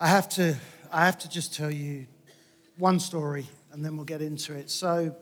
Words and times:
I 0.00 0.08
have 0.08 0.28
to, 0.30 0.56
I 0.90 1.06
have 1.06 1.18
to 1.18 1.28
just 1.28 1.54
tell 1.54 1.70
you 1.70 2.06
one 2.76 2.98
story 2.98 3.46
and 3.70 3.84
then 3.84 3.96
we'll 3.96 4.04
get 4.04 4.22
into 4.22 4.52
it. 4.52 4.68
So, 4.68 5.14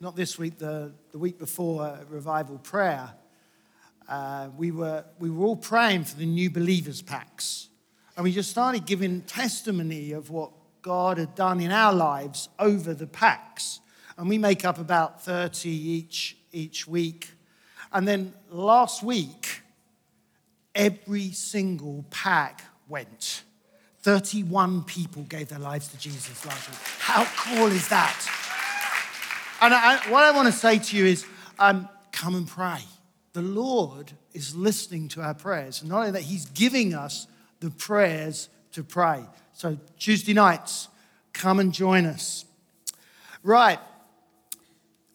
not 0.00 0.16
this 0.16 0.38
week, 0.38 0.58
the, 0.58 0.92
the 1.12 1.18
week 1.18 1.38
before 1.38 1.82
uh, 1.82 1.98
revival 2.08 2.58
prayer, 2.58 3.12
uh, 4.08 4.48
we, 4.56 4.72
were, 4.72 5.04
we 5.20 5.30
were 5.30 5.44
all 5.44 5.56
praying 5.56 6.04
for 6.04 6.16
the 6.16 6.26
new 6.26 6.50
believers 6.50 7.00
packs. 7.00 7.68
And 8.16 8.24
we 8.24 8.32
just 8.32 8.50
started 8.50 8.86
giving 8.86 9.20
testimony 9.22 10.12
of 10.12 10.30
what 10.30 10.50
God 10.82 11.18
had 11.18 11.36
done 11.36 11.60
in 11.60 11.70
our 11.70 11.92
lives 11.92 12.48
over 12.58 12.92
the 12.92 13.06
packs. 13.06 13.78
And 14.18 14.28
we 14.28 14.36
make 14.36 14.64
up 14.64 14.78
about 14.78 15.22
30 15.22 15.68
each, 15.68 16.36
each 16.50 16.88
week. 16.88 17.28
And 17.92 18.08
then 18.08 18.34
last 18.50 19.04
week, 19.04 19.60
every 20.74 21.30
single 21.30 22.04
pack 22.10 22.64
went. 22.88 23.44
31 24.02 24.84
people 24.84 25.22
gave 25.24 25.48
their 25.48 25.58
lives 25.58 25.88
to 25.88 25.98
Jesus 25.98 26.44
last 26.46 26.68
week. 26.70 26.78
How 26.98 27.24
cool 27.36 27.66
is 27.66 27.88
that? 27.88 28.16
And 29.60 29.74
I, 29.74 29.96
what 30.10 30.24
I 30.24 30.30
want 30.30 30.46
to 30.46 30.52
say 30.52 30.78
to 30.78 30.96
you 30.96 31.04
is 31.04 31.26
um, 31.58 31.88
come 32.12 32.34
and 32.34 32.48
pray. 32.48 32.80
The 33.32 33.42
Lord 33.42 34.12
is 34.32 34.56
listening 34.56 35.08
to 35.08 35.20
our 35.20 35.34
prayers. 35.34 35.82
And 35.82 35.90
not 35.90 35.98
only 35.98 36.10
that, 36.12 36.22
He's 36.22 36.46
giving 36.46 36.94
us 36.94 37.26
the 37.60 37.70
prayers 37.70 38.48
to 38.72 38.82
pray. 38.82 39.22
So, 39.52 39.76
Tuesday 39.98 40.32
nights, 40.32 40.88
come 41.32 41.60
and 41.60 41.72
join 41.72 42.06
us. 42.06 42.46
Right. 43.42 43.78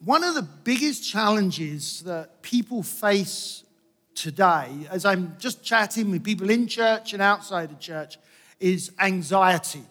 One 0.04 0.22
of 0.22 0.34
the 0.34 0.42
biggest 0.42 1.08
challenges 1.08 2.02
that 2.02 2.42
people 2.42 2.82
face 2.82 3.64
today, 4.14 4.68
as 4.90 5.04
I'm 5.04 5.36
just 5.38 5.64
chatting 5.64 6.10
with 6.10 6.22
people 6.22 6.50
in 6.50 6.68
church 6.68 7.12
and 7.12 7.20
outside 7.20 7.70
of 7.70 7.80
church, 7.80 8.18
is 8.60 8.92
anxiety. 8.98 9.82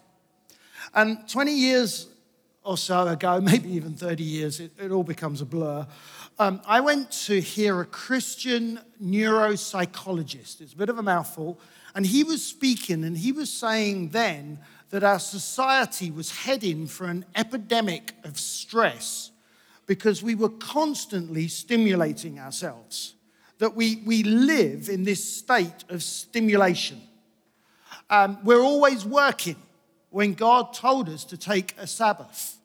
And 0.93 1.27
20 1.29 1.51
years 1.51 2.07
or 2.63 2.77
so 2.77 3.07
ago, 3.07 3.39
maybe 3.43 3.71
even 3.73 3.93
30 3.93 4.23
years, 4.23 4.59
it, 4.59 4.71
it 4.79 4.91
all 4.91 5.03
becomes 5.03 5.41
a 5.41 5.45
blur. 5.45 5.87
Um, 6.37 6.61
I 6.67 6.81
went 6.81 7.11
to 7.25 7.39
hear 7.39 7.79
a 7.79 7.85
Christian 7.85 8.79
neuropsychologist. 9.01 10.61
It's 10.61 10.73
a 10.73 10.77
bit 10.77 10.89
of 10.89 10.97
a 10.97 11.03
mouthful. 11.03 11.59
And 11.93 12.05
he 12.05 12.25
was 12.25 12.43
speaking, 12.43 13.05
and 13.05 13.17
he 13.17 13.31
was 13.31 13.49
saying 13.49 14.09
then 14.09 14.59
that 14.89 15.03
our 15.03 15.19
society 15.19 16.11
was 16.11 16.31
heading 16.31 16.87
for 16.87 17.07
an 17.07 17.25
epidemic 17.35 18.13
of 18.23 18.37
stress 18.37 19.31
because 19.85 20.21
we 20.21 20.35
were 20.35 20.49
constantly 20.49 21.47
stimulating 21.47 22.39
ourselves, 22.39 23.15
that 23.59 23.75
we, 23.75 23.97
we 24.05 24.23
live 24.23 24.89
in 24.89 25.03
this 25.03 25.23
state 25.23 25.85
of 25.89 26.03
stimulation. 26.03 27.01
Um, 28.09 28.37
we're 28.43 28.61
always 28.61 29.05
working 29.05 29.55
when 30.09 30.33
God 30.33 30.73
told 30.73 31.09
us 31.09 31.25
to 31.25 31.37
take 31.37 31.75
a 31.77 31.87
Sabbath. 31.87 32.57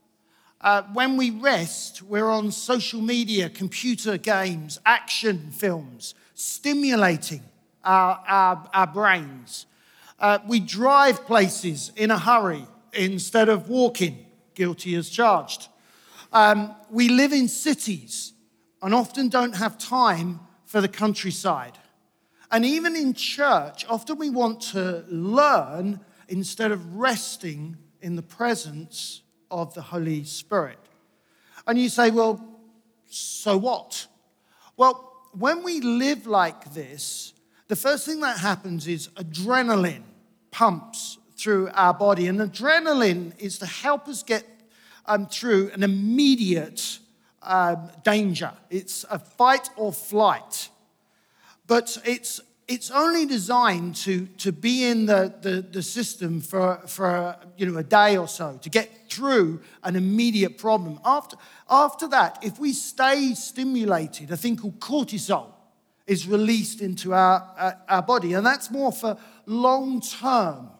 Uh, 0.60 0.82
when 0.92 1.16
we 1.16 1.30
rest, 1.30 2.02
we're 2.02 2.28
on 2.28 2.52
social 2.52 3.00
media, 3.00 3.48
computer 3.48 4.18
games, 4.18 4.78
action 4.84 5.50
films, 5.50 6.14
stimulating 6.34 7.42
our, 7.82 8.22
our, 8.28 8.70
our 8.74 8.86
brains. 8.86 9.64
Uh, 10.18 10.38
we 10.46 10.60
drive 10.60 11.24
places 11.24 11.92
in 11.96 12.10
a 12.10 12.18
hurry 12.18 12.66
instead 12.92 13.48
of 13.48 13.70
walking, 13.70 14.26
guilty 14.54 14.94
as 14.96 15.08
charged. 15.08 15.68
Um, 16.32 16.74
we 16.90 17.08
live 17.08 17.32
in 17.32 17.48
cities 17.48 18.34
and 18.82 18.94
often 18.94 19.28
don't 19.28 19.56
have 19.56 19.78
time 19.78 20.40
for 20.66 20.80
the 20.80 20.88
countryside. 20.88 21.78
And 22.50 22.64
even 22.64 22.96
in 22.96 23.14
church, 23.14 23.86
often 23.88 24.18
we 24.18 24.30
want 24.30 24.60
to 24.72 25.04
learn 25.08 26.00
instead 26.28 26.72
of 26.72 26.96
resting 26.96 27.76
in 28.00 28.16
the 28.16 28.22
presence 28.22 29.22
of 29.50 29.74
the 29.74 29.82
Holy 29.82 30.24
Spirit. 30.24 30.78
And 31.66 31.78
you 31.78 31.88
say, 31.88 32.10
well, 32.10 32.44
so 33.06 33.56
what? 33.56 34.06
Well, 34.76 35.28
when 35.32 35.62
we 35.62 35.80
live 35.80 36.26
like 36.26 36.74
this, 36.74 37.34
the 37.68 37.76
first 37.76 38.06
thing 38.06 38.20
that 38.20 38.38
happens 38.38 38.88
is 38.88 39.08
adrenaline 39.16 40.02
pumps 40.50 41.18
through 41.36 41.70
our 41.74 41.94
body. 41.94 42.26
And 42.26 42.40
adrenaline 42.40 43.38
is 43.38 43.58
to 43.58 43.66
help 43.66 44.08
us 44.08 44.22
get 44.22 44.44
um, 45.06 45.26
through 45.26 45.70
an 45.72 45.82
immediate 45.82 46.98
um, 47.42 47.90
danger. 48.04 48.52
It's 48.70 49.04
a 49.10 49.18
fight 49.18 49.70
or 49.76 49.92
flight. 49.92 50.68
But 51.70 51.98
it's 52.04 52.40
it's 52.66 52.90
only 52.90 53.26
designed 53.26 53.94
to, 53.94 54.26
to 54.38 54.50
be 54.50 54.84
in 54.84 55.06
the, 55.06 55.32
the, 55.40 55.62
the 55.62 55.82
system 55.82 56.40
for, 56.40 56.80
for 56.86 57.36
you 57.56 57.66
know, 57.66 57.78
a 57.78 57.84
day 57.84 58.16
or 58.16 58.26
so, 58.26 58.58
to 58.62 58.68
get 58.68 59.08
through 59.08 59.60
an 59.84 59.94
immediate 59.94 60.58
problem. 60.58 60.98
After, 61.04 61.36
after 61.68 62.08
that, 62.08 62.38
if 62.42 62.58
we 62.58 62.72
stay 62.72 63.34
stimulated, 63.34 64.32
a 64.32 64.36
thing 64.36 64.56
called 64.56 64.80
cortisol 64.80 65.46
is 66.08 66.26
released 66.26 66.80
into 66.80 67.14
our, 67.14 67.48
our, 67.56 67.78
our 67.88 68.02
body, 68.02 68.34
and 68.34 68.44
that's 68.44 68.70
more 68.70 68.92
for 68.92 69.16
long 69.46 70.00
term 70.00 70.70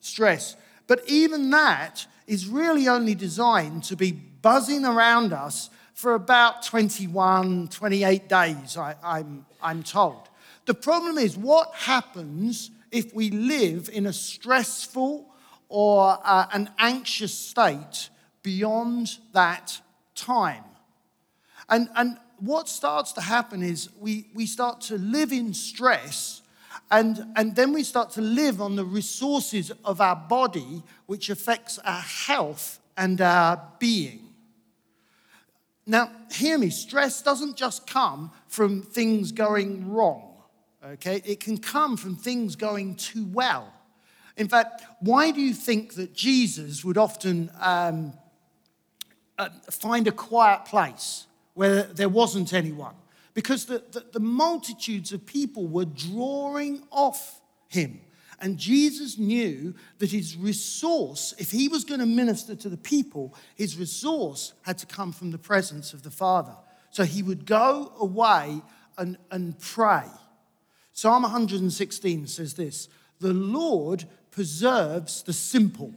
stress. 0.00 0.56
But 0.86 1.02
even 1.06 1.50
that 1.50 2.06
is 2.26 2.46
really 2.46 2.88
only 2.88 3.14
designed 3.14 3.84
to 3.84 3.96
be 3.96 4.12
buzzing 4.12 4.86
around 4.86 5.34
us 5.34 5.68
for 5.92 6.14
about 6.14 6.62
21, 6.62 7.68
28 7.68 8.26
days, 8.26 8.78
I, 8.78 8.94
I'm, 9.02 9.44
I'm 9.62 9.82
told. 9.82 10.29
The 10.66 10.74
problem 10.74 11.18
is, 11.18 11.36
what 11.36 11.74
happens 11.74 12.70
if 12.90 13.14
we 13.14 13.30
live 13.30 13.88
in 13.92 14.06
a 14.06 14.12
stressful 14.12 15.26
or 15.68 16.18
uh, 16.22 16.46
an 16.52 16.70
anxious 16.78 17.34
state 17.34 18.10
beyond 18.42 19.18
that 19.32 19.80
time? 20.14 20.64
And, 21.68 21.88
and 21.96 22.18
what 22.38 22.68
starts 22.68 23.12
to 23.12 23.20
happen 23.20 23.62
is 23.62 23.90
we, 23.98 24.26
we 24.34 24.46
start 24.46 24.80
to 24.82 24.98
live 24.98 25.32
in 25.32 25.54
stress 25.54 26.42
and, 26.90 27.24
and 27.36 27.54
then 27.54 27.72
we 27.72 27.84
start 27.84 28.10
to 28.12 28.20
live 28.20 28.60
on 28.60 28.74
the 28.74 28.84
resources 28.84 29.70
of 29.84 30.00
our 30.00 30.16
body, 30.16 30.82
which 31.06 31.30
affects 31.30 31.78
our 31.78 32.00
health 32.00 32.80
and 32.96 33.20
our 33.20 33.62
being. 33.78 34.30
Now, 35.86 36.10
hear 36.32 36.58
me, 36.58 36.70
stress 36.70 37.22
doesn't 37.22 37.56
just 37.56 37.86
come 37.86 38.32
from 38.48 38.82
things 38.82 39.30
going 39.32 39.88
wrong 39.92 40.29
okay? 40.84 41.22
It 41.24 41.40
can 41.40 41.58
come 41.58 41.96
from 41.96 42.16
things 42.16 42.56
going 42.56 42.96
too 42.96 43.26
well. 43.26 43.72
In 44.36 44.48
fact, 44.48 44.82
why 45.00 45.30
do 45.30 45.40
you 45.40 45.52
think 45.52 45.94
that 45.94 46.14
Jesus 46.14 46.84
would 46.84 46.96
often 46.96 47.50
um, 47.60 48.12
uh, 49.38 49.50
find 49.70 50.08
a 50.08 50.12
quiet 50.12 50.64
place 50.64 51.26
where 51.54 51.82
there 51.82 52.08
wasn't 52.08 52.52
anyone? 52.52 52.94
Because 53.34 53.66
the, 53.66 53.82
the, 53.92 54.04
the 54.12 54.20
multitudes 54.20 55.12
of 55.12 55.26
people 55.26 55.66
were 55.66 55.84
drawing 55.84 56.82
off 56.90 57.40
him. 57.68 58.00
And 58.40 58.56
Jesus 58.56 59.18
knew 59.18 59.74
that 59.98 60.10
his 60.10 60.36
resource, 60.36 61.34
if 61.38 61.50
he 61.50 61.68
was 61.68 61.84
going 61.84 62.00
to 62.00 62.06
minister 62.06 62.56
to 62.56 62.68
the 62.70 62.78
people, 62.78 63.34
his 63.54 63.76
resource 63.76 64.54
had 64.62 64.78
to 64.78 64.86
come 64.86 65.12
from 65.12 65.30
the 65.30 65.38
presence 65.38 65.92
of 65.92 66.02
the 66.02 66.10
Father. 66.10 66.56
So 66.90 67.04
he 67.04 67.22
would 67.22 67.44
go 67.44 67.92
away 68.00 68.62
and, 68.96 69.18
and 69.30 69.58
pray. 69.58 70.04
Psalm 71.00 71.22
116 71.22 72.26
says 72.26 72.52
this 72.52 72.90
The 73.20 73.32
Lord 73.32 74.04
preserves 74.30 75.22
the 75.22 75.32
simple. 75.32 75.94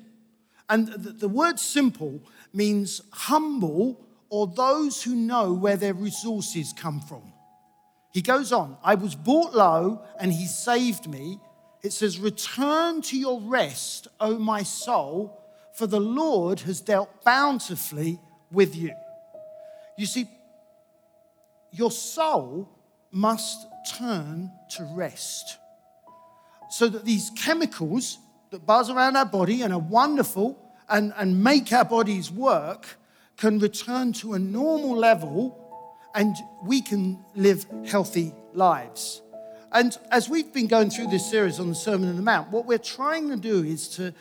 And 0.69 0.87
the, 0.87 1.09
the 1.09 1.27
word 1.27 1.59
simple 1.59 2.21
means 2.53 3.01
humble 3.11 3.99
or 4.29 4.47
those 4.47 5.03
who 5.03 5.13
know 5.13 5.51
where 5.51 5.75
their 5.75 5.93
resources 5.93 6.71
come 6.71 7.01
from. 7.01 7.33
He 8.13 8.21
goes 8.21 8.53
on, 8.53 8.77
I 8.81 8.95
was 8.95 9.13
brought 9.13 9.53
low 9.53 10.05
and 10.21 10.31
he 10.31 10.45
saved 10.45 11.09
me. 11.09 11.37
It 11.81 11.91
says, 11.91 12.17
Return 12.17 13.01
to 13.01 13.19
your 13.19 13.41
rest, 13.41 14.07
O 14.21 14.39
my 14.39 14.63
soul, 14.63 15.37
for 15.73 15.85
the 15.85 15.99
Lord 15.99 16.61
has 16.61 16.79
dealt 16.79 17.25
bountifully 17.25 18.21
with 18.53 18.73
you. 18.73 18.93
You 19.97 20.05
see, 20.05 20.29
your 21.73 21.91
soul 21.91 22.69
must 23.13 23.67
turn 23.97 24.51
to 24.71 24.83
rest. 24.93 25.57
So 26.69 26.87
that 26.87 27.05
these 27.05 27.31
chemicals 27.37 28.17
that 28.49 28.65
buzz 28.65 28.89
around 28.89 29.15
our 29.15 29.25
body 29.25 29.61
and 29.61 29.71
are 29.71 29.79
wonderful 29.79 30.57
and, 30.89 31.13
and 31.15 31.43
make 31.43 31.71
our 31.71 31.85
bodies 31.85 32.29
work 32.31 32.97
can 33.37 33.59
return 33.59 34.13
to 34.13 34.33
a 34.33 34.39
normal 34.39 34.95
level 34.95 35.59
and 36.15 36.35
we 36.63 36.81
can 36.81 37.23
live 37.35 37.65
healthy 37.85 38.33
lives. 38.53 39.21
And 39.71 39.97
as 40.11 40.29
we've 40.29 40.53
been 40.53 40.67
going 40.67 40.91
through 40.91 41.07
this 41.07 41.27
series 41.27 41.59
on 41.59 41.69
the 41.69 41.75
Sermon 41.75 42.09
on 42.09 42.15
the 42.15 42.21
Mount, 42.21 42.51
what 42.51 42.67
we're 42.67 42.77
trying 42.77 43.29
to 43.29 43.35
do 43.35 43.63
is 43.63 43.87
to, 43.89 44.13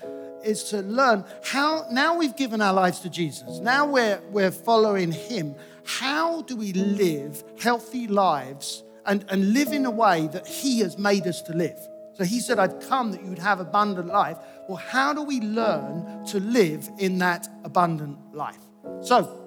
is 0.42 0.64
to 0.64 0.80
learn 0.80 1.24
how, 1.44 1.84
now 1.90 2.16
we've 2.16 2.36
given 2.36 2.62
our 2.62 2.72
lives 2.72 3.00
to 3.00 3.10
Jesus, 3.10 3.58
now 3.58 3.86
we're, 3.86 4.20
we're 4.30 4.50
following 4.50 5.12
Him, 5.12 5.54
how 5.84 6.42
do 6.42 6.56
we 6.56 6.72
live 6.72 7.42
healthy 7.60 8.06
lives 8.06 8.82
and, 9.06 9.24
and 9.28 9.52
live 9.52 9.72
in 9.72 9.84
a 9.86 9.90
way 9.90 10.28
that 10.28 10.46
He 10.46 10.80
has 10.80 10.98
made 10.98 11.26
us 11.26 11.42
to 11.42 11.52
live. 11.52 11.78
So 12.14 12.24
he 12.24 12.40
said, 12.40 12.58
I've 12.58 12.78
come 12.88 13.10
that 13.12 13.22
you 13.22 13.30
would 13.30 13.38
have 13.38 13.58
abundant 13.58 14.08
life. 14.08 14.36
Well, 14.68 14.76
how 14.76 15.14
do 15.14 15.22
we 15.22 15.40
learn 15.40 16.24
to 16.26 16.40
live 16.40 16.88
in 16.98 17.18
that 17.18 17.48
abundant 17.64 18.18
life? 18.34 18.58
So, 19.00 19.38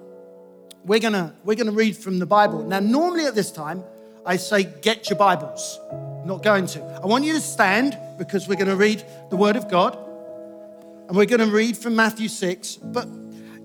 we're 0.84 1.00
gonna, 1.00 1.34
we're 1.44 1.56
gonna 1.56 1.72
read 1.72 1.96
from 1.96 2.18
the 2.18 2.26
Bible. 2.26 2.64
Now, 2.64 2.80
normally 2.80 3.24
at 3.24 3.34
this 3.34 3.52
time, 3.52 3.84
I 4.24 4.36
say, 4.36 4.64
get 4.64 5.08
your 5.08 5.18
Bibles. 5.18 5.78
I'm 5.92 6.26
not 6.26 6.42
going 6.42 6.66
to. 6.66 6.82
I 7.02 7.06
want 7.06 7.24
you 7.24 7.34
to 7.34 7.40
stand 7.40 7.96
because 8.18 8.48
we're 8.48 8.56
gonna 8.56 8.76
read 8.76 9.04
the 9.30 9.36
Word 9.36 9.56
of 9.56 9.70
God 9.70 9.96
and 11.08 11.16
we're 11.16 11.26
gonna 11.26 11.46
read 11.46 11.76
from 11.76 11.94
Matthew 11.94 12.28
6. 12.28 12.76
But, 12.76 13.06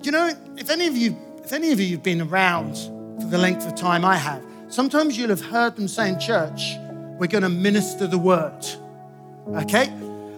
you 0.04 0.12
know, 0.12 0.32
if 0.58 0.70
any 0.70 0.86
of 0.86 0.96
you, 0.96 1.18
if 1.44 1.54
any 1.54 1.72
of 1.72 1.80
you 1.80 1.96
have 1.96 2.04
been 2.04 2.22
around 2.22 2.76
for 3.22 3.28
the 3.28 3.38
length 3.38 3.68
of 3.68 3.76
time 3.76 4.06
I 4.06 4.16
have, 4.16 4.44
sometimes 4.70 5.18
you'll 5.18 5.30
have 5.30 5.42
heard 5.42 5.76
them 5.76 5.88
say 5.88 6.10
in 6.10 6.20
church, 6.20 6.76
we're 7.20 7.28
gonna 7.28 7.50
minister 7.50 8.08
the 8.08 8.18
Word. 8.18 8.66
Okay? 9.48 9.90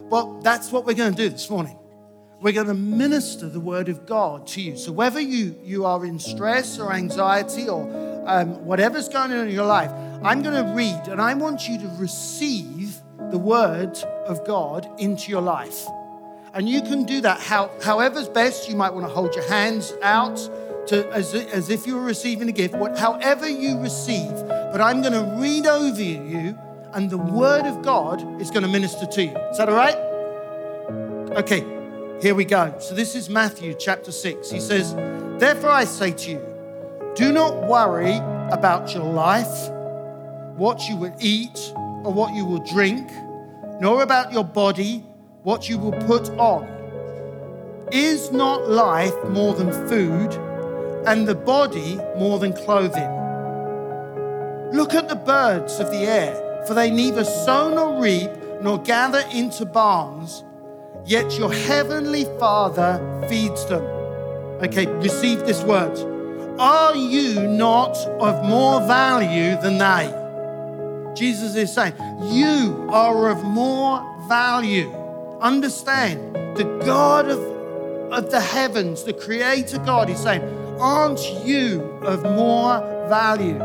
Well, 0.10 0.40
that's 0.42 0.72
what 0.72 0.86
we're 0.86 0.94
going 0.94 1.16
to 1.16 1.18
do 1.18 1.30
this 1.30 1.50
morning. 1.50 1.78
We're 2.42 2.54
going 2.54 2.68
to 2.68 2.74
minister 2.74 3.48
the 3.48 3.60
word 3.60 3.90
of 3.90 4.06
God 4.06 4.46
to 4.48 4.62
you. 4.62 4.78
So, 4.78 4.92
whether 4.92 5.20
you, 5.20 5.56
you 5.64 5.86
are 5.86 6.06
in 6.06 6.20
stress 6.20 6.78
or 6.78 6.94
anxiety 6.94 7.70
or 7.70 7.84
um, 8.28 8.66
whatever's 8.66 9.08
going 9.10 9.32
on 9.32 9.48
in 9.48 9.54
your 9.54 9.66
life, 9.66 9.92
I'm 10.24 10.44
going 10.44 10.66
to 10.66 10.72
read 10.74 11.08
and 11.08 11.22
I 11.22 11.34
want 11.34 11.68
you 11.68 11.78
to 11.80 11.88
receive 11.98 13.02
the 13.32 13.38
word 13.38 13.98
of 14.28 14.46
God 14.46 14.88
into 15.00 15.32
your 15.32 15.42
life. 15.42 15.88
And 16.54 16.70
you 16.70 16.82
can 16.82 17.06
do 17.06 17.22
that 17.22 17.40
how, 17.40 17.72
however's 17.82 18.30
best. 18.30 18.70
You 18.70 18.76
might 18.76 18.94
want 18.94 19.08
to 19.08 19.12
hold 19.12 19.34
your 19.34 19.48
hands 19.50 19.94
out 20.04 20.38
to, 20.88 21.10
as, 21.12 21.34
as 21.34 21.70
if 21.70 21.88
you 21.88 21.96
were 21.96 22.04
receiving 22.04 22.50
a 22.50 22.52
gift, 22.52 22.76
what, 22.76 22.98
however 22.98 23.50
you 23.50 23.80
receive. 23.80 24.32
But 24.48 24.82
I'm 24.82 25.02
going 25.02 25.14
to 25.14 25.40
read 25.40 25.66
over 25.66 26.02
you 26.02 26.58
and 26.94 27.10
the 27.10 27.18
word 27.18 27.66
of 27.66 27.82
God 27.82 28.42
is 28.42 28.52
going 28.52 28.64
to 28.64 28.70
minister 28.70 29.06
to 29.06 29.24
you. 29.24 29.36
Is 29.52 29.58
that 29.58 29.70
all 29.70 29.76
right? 29.76 29.96
Okay, 31.38 31.66
here 32.22 32.36
we 32.36 32.46
go. 32.46 32.76
So 32.80 32.94
this 32.94 33.16
is 33.16 33.30
Matthew 33.30 33.74
chapter 33.74 34.12
6. 34.12 34.52
He 34.52 34.60
says, 34.60 34.94
Therefore 35.40 35.72
I 35.72 35.86
say 35.86 36.12
to 36.12 36.32
you, 36.32 36.42
do 37.16 37.32
not 37.32 37.68
worry 37.68 38.18
about 38.52 38.94
your 38.94 39.04
life, 39.04 39.70
what 40.56 40.88
you 40.88 40.96
will 40.96 41.16
eat 41.20 41.74
or 41.76 42.14
what 42.14 42.36
you 42.36 42.46
will 42.46 42.64
drink, 42.64 43.10
nor 43.80 44.04
about 44.04 44.32
your 44.32 44.44
body, 44.44 45.04
what 45.42 45.68
you 45.68 45.78
will 45.78 45.92
put 46.08 46.30
on. 46.38 46.70
Is 47.92 48.32
not 48.32 48.70
life 48.70 49.14
more 49.30 49.54
than 49.54 49.72
food, 49.88 50.32
and 51.06 51.28
the 51.28 51.36
body 51.36 51.98
more 52.18 52.40
than 52.40 52.54
clothing? 52.54 53.10
Look 54.72 54.94
at 54.94 55.08
the 55.08 55.16
birds 55.16 55.80
of 55.80 55.92
the 55.92 56.00
air 56.00 56.44
for 56.66 56.74
they 56.74 56.90
neither 56.90 57.24
sow 57.24 57.74
nor 57.74 58.02
reap 58.02 58.32
nor 58.62 58.78
gather 58.80 59.24
into 59.34 59.66
barns, 59.66 60.44
yet 61.06 61.38
your 61.38 61.54
heavenly 61.54 62.26
Father 62.40 63.26
feeds 63.28 63.66
them. 63.66 63.84
Okay, 64.64 64.86
receive 64.86 65.40
this 65.40 65.62
word. 65.64 65.98
Are 66.60 66.96
you 66.96 67.48
not 67.48 67.98
of 67.98 68.46
more 68.46 68.80
value 68.82 69.60
than 69.62 69.78
they? 69.78 70.20
Jesus 71.16 71.56
is 71.56 71.74
saying, 71.74 71.94
You 72.22 72.88
are 72.92 73.30
of 73.30 73.44
more 73.44 74.02
value. 74.30 74.92
Understand, 75.42 76.36
the 76.56 76.64
God 76.86 77.28
of, 77.28 77.40
of 78.14 78.32
the 78.32 78.40
heavens, 78.40 79.04
the 79.04 79.14
Creator 79.14 79.80
God, 79.80 80.10
is 80.10 80.20
saying, 80.20 80.42
Aren't 80.80 81.46
you 81.46 81.82
of 82.04 82.24
more 82.24 82.80
value? 83.08 83.60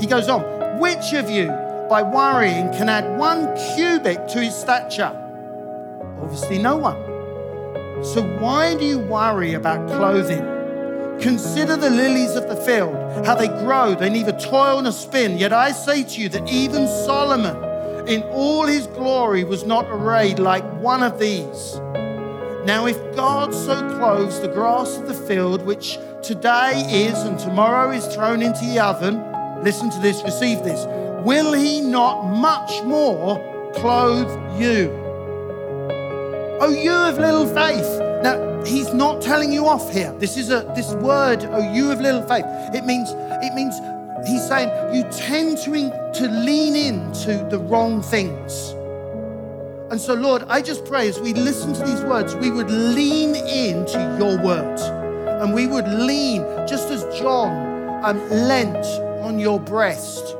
He 0.00 0.06
goes 0.06 0.28
on, 0.28 0.42
Which 0.80 1.12
of 1.12 1.28
you, 1.28 1.48
by 1.88 2.02
worrying 2.02 2.70
can 2.72 2.88
add 2.88 3.18
one 3.18 3.54
cubit 3.74 4.28
to 4.28 4.40
his 4.40 4.54
stature? 4.54 5.12
Obviously, 6.22 6.58
no 6.58 6.76
one. 6.76 6.96
So, 8.02 8.22
why 8.38 8.76
do 8.76 8.84
you 8.84 8.98
worry 8.98 9.54
about 9.54 9.86
clothing? 9.88 10.60
Consider 11.20 11.76
the 11.76 11.90
lilies 11.90 12.34
of 12.34 12.48
the 12.48 12.56
field, 12.56 12.96
how 13.26 13.34
they 13.34 13.48
grow, 13.48 13.94
they 13.94 14.08
neither 14.08 14.32
toil 14.32 14.80
nor 14.80 14.92
spin. 14.92 15.36
Yet 15.36 15.52
I 15.52 15.72
say 15.72 16.02
to 16.04 16.20
you 16.20 16.30
that 16.30 16.48
even 16.48 16.86
Solomon, 16.86 18.08
in 18.08 18.22
all 18.32 18.64
his 18.64 18.86
glory, 18.86 19.44
was 19.44 19.64
not 19.64 19.84
arrayed 19.90 20.38
like 20.38 20.64
one 20.80 21.02
of 21.02 21.18
these. 21.18 21.78
Now, 22.64 22.86
if 22.86 22.96
God 23.14 23.52
so 23.52 23.76
clothes 23.98 24.40
the 24.40 24.48
grass 24.48 24.96
of 24.96 25.08
the 25.08 25.14
field, 25.14 25.66
which 25.66 25.98
today 26.22 26.82
is 26.90 27.18
and 27.18 27.38
tomorrow 27.38 27.90
is 27.90 28.06
thrown 28.06 28.42
into 28.42 28.64
the 28.66 28.80
oven, 28.80 29.22
listen 29.62 29.90
to 29.90 29.98
this, 30.00 30.22
receive 30.22 30.62
this 30.62 30.86
will 31.22 31.52
he 31.52 31.80
not 31.80 32.24
much 32.24 32.82
more 32.82 33.36
clothe 33.74 34.30
you? 34.60 34.90
Oh, 36.60 36.70
you 36.70 36.92
of 36.92 37.18
little 37.18 37.46
faith. 37.46 38.00
Now, 38.22 38.62
he's 38.64 38.92
not 38.92 39.22
telling 39.22 39.52
you 39.52 39.66
off 39.66 39.92
here. 39.92 40.12
This 40.18 40.36
is 40.36 40.50
a 40.50 40.70
this 40.74 40.92
word, 40.94 41.44
oh, 41.44 41.72
you 41.72 41.90
of 41.90 42.00
little 42.00 42.22
faith. 42.22 42.44
It 42.74 42.84
means, 42.84 43.10
it 43.42 43.54
means 43.54 43.74
he's 44.26 44.46
saying 44.46 44.94
you 44.94 45.04
tend 45.10 45.58
to, 45.58 45.74
in, 45.74 45.90
to 46.14 46.28
lean 46.28 46.76
into 46.76 47.46
the 47.50 47.58
wrong 47.58 48.02
things. 48.02 48.70
And 49.90 50.00
so, 50.00 50.14
Lord, 50.14 50.44
I 50.48 50.62
just 50.62 50.84
pray 50.84 51.08
as 51.08 51.18
we 51.18 51.32
listen 51.32 51.72
to 51.72 51.84
these 51.84 52.02
words, 52.02 52.36
we 52.36 52.50
would 52.50 52.70
lean 52.70 53.34
into 53.34 53.98
your 54.18 54.40
words. 54.42 54.82
And 55.40 55.54
we 55.54 55.66
would 55.66 55.88
lean, 55.88 56.42
just 56.68 56.90
as 56.90 57.02
John 57.18 58.04
um, 58.04 58.28
leant 58.28 58.84
on 59.24 59.38
your 59.38 59.58
breast 59.58 60.36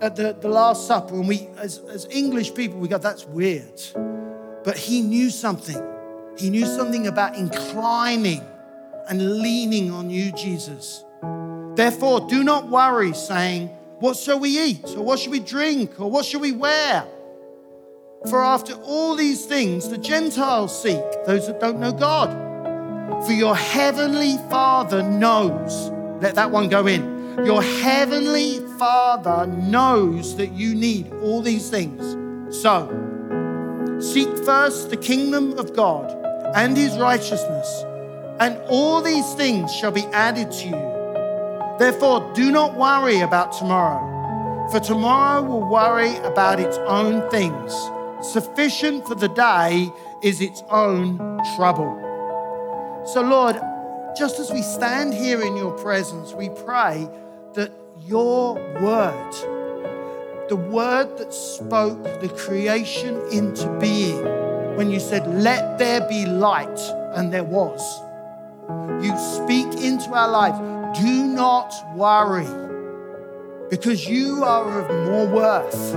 at 0.00 0.16
the, 0.16 0.36
the 0.38 0.48
Last 0.48 0.86
Supper, 0.86 1.14
and 1.14 1.26
we, 1.26 1.48
as, 1.56 1.78
as 1.90 2.06
English 2.10 2.54
people, 2.54 2.78
we 2.78 2.88
go, 2.88 2.98
that's 2.98 3.24
weird. 3.24 3.80
But 4.64 4.76
he 4.76 5.00
knew 5.00 5.30
something. 5.30 5.82
He 6.36 6.50
knew 6.50 6.66
something 6.66 7.06
about 7.06 7.36
inclining 7.36 8.42
and 9.08 9.40
leaning 9.40 9.90
on 9.90 10.10
you, 10.10 10.32
Jesus. 10.32 11.04
Therefore, 11.74 12.28
do 12.28 12.44
not 12.44 12.68
worry, 12.68 13.14
saying, 13.14 13.68
What 14.00 14.16
shall 14.16 14.38
we 14.38 14.58
eat? 14.58 14.84
Or 14.88 15.02
what 15.02 15.20
shall 15.20 15.32
we 15.32 15.40
drink? 15.40 15.98
Or 15.98 16.10
what 16.10 16.24
shall 16.24 16.40
we 16.40 16.52
wear? 16.52 17.06
For 18.28 18.44
after 18.44 18.74
all 18.82 19.14
these 19.14 19.46
things, 19.46 19.88
the 19.88 19.98
Gentiles 19.98 20.82
seek, 20.82 21.02
those 21.26 21.46
that 21.46 21.60
don't 21.60 21.78
know 21.78 21.92
God. 21.92 22.45
For 23.24 23.32
your 23.32 23.56
heavenly 23.56 24.36
Father 24.50 25.02
knows. 25.02 25.90
Let 26.20 26.34
that 26.34 26.50
one 26.50 26.68
go 26.68 26.86
in. 26.86 27.44
Your 27.44 27.62
heavenly 27.62 28.60
Father 28.78 29.46
knows 29.46 30.36
that 30.36 30.52
you 30.52 30.74
need 30.74 31.12
all 31.22 31.42
these 31.42 31.68
things. 31.68 32.02
So, 32.62 32.88
seek 34.00 34.28
first 34.44 34.90
the 34.90 34.96
kingdom 34.96 35.58
of 35.58 35.74
God 35.74 36.10
and 36.54 36.76
his 36.76 36.96
righteousness, 36.96 37.84
and 38.40 38.58
all 38.68 39.02
these 39.02 39.34
things 39.34 39.74
shall 39.74 39.92
be 39.92 40.04
added 40.06 40.50
to 40.52 40.68
you. 40.68 41.76
Therefore, 41.78 42.32
do 42.34 42.50
not 42.50 42.74
worry 42.76 43.20
about 43.20 43.52
tomorrow, 43.52 44.70
for 44.70 44.80
tomorrow 44.80 45.42
will 45.42 45.68
worry 45.68 46.16
about 46.18 46.58
its 46.58 46.78
own 46.78 47.28
things. 47.30 47.74
Sufficient 48.22 49.06
for 49.06 49.14
the 49.14 49.28
day 49.28 49.90
is 50.22 50.40
its 50.40 50.62
own 50.70 51.18
trouble. 51.54 52.05
So, 53.06 53.22
Lord, 53.22 53.56
just 54.18 54.40
as 54.40 54.50
we 54.50 54.62
stand 54.62 55.14
here 55.14 55.40
in 55.40 55.56
your 55.56 55.70
presence, 55.78 56.32
we 56.32 56.48
pray 56.48 57.08
that 57.54 57.70
your 58.00 58.54
word, 58.82 59.32
the 60.48 60.56
word 60.56 61.16
that 61.18 61.32
spoke 61.32 62.02
the 62.02 62.28
creation 62.36 63.22
into 63.30 63.68
being, 63.78 64.24
when 64.76 64.90
you 64.90 64.98
said, 64.98 65.24
Let 65.40 65.78
there 65.78 66.00
be 66.08 66.26
light, 66.26 66.80
and 67.14 67.32
there 67.32 67.44
was. 67.44 67.80
You 69.00 69.16
speak 69.18 69.80
into 69.80 70.12
our 70.12 70.28
lives. 70.28 70.58
Do 70.98 71.26
not 71.26 71.72
worry, 71.94 72.48
because 73.70 74.08
you 74.08 74.42
are 74.42 74.80
of 74.80 75.06
more 75.06 75.26
worth. 75.28 75.94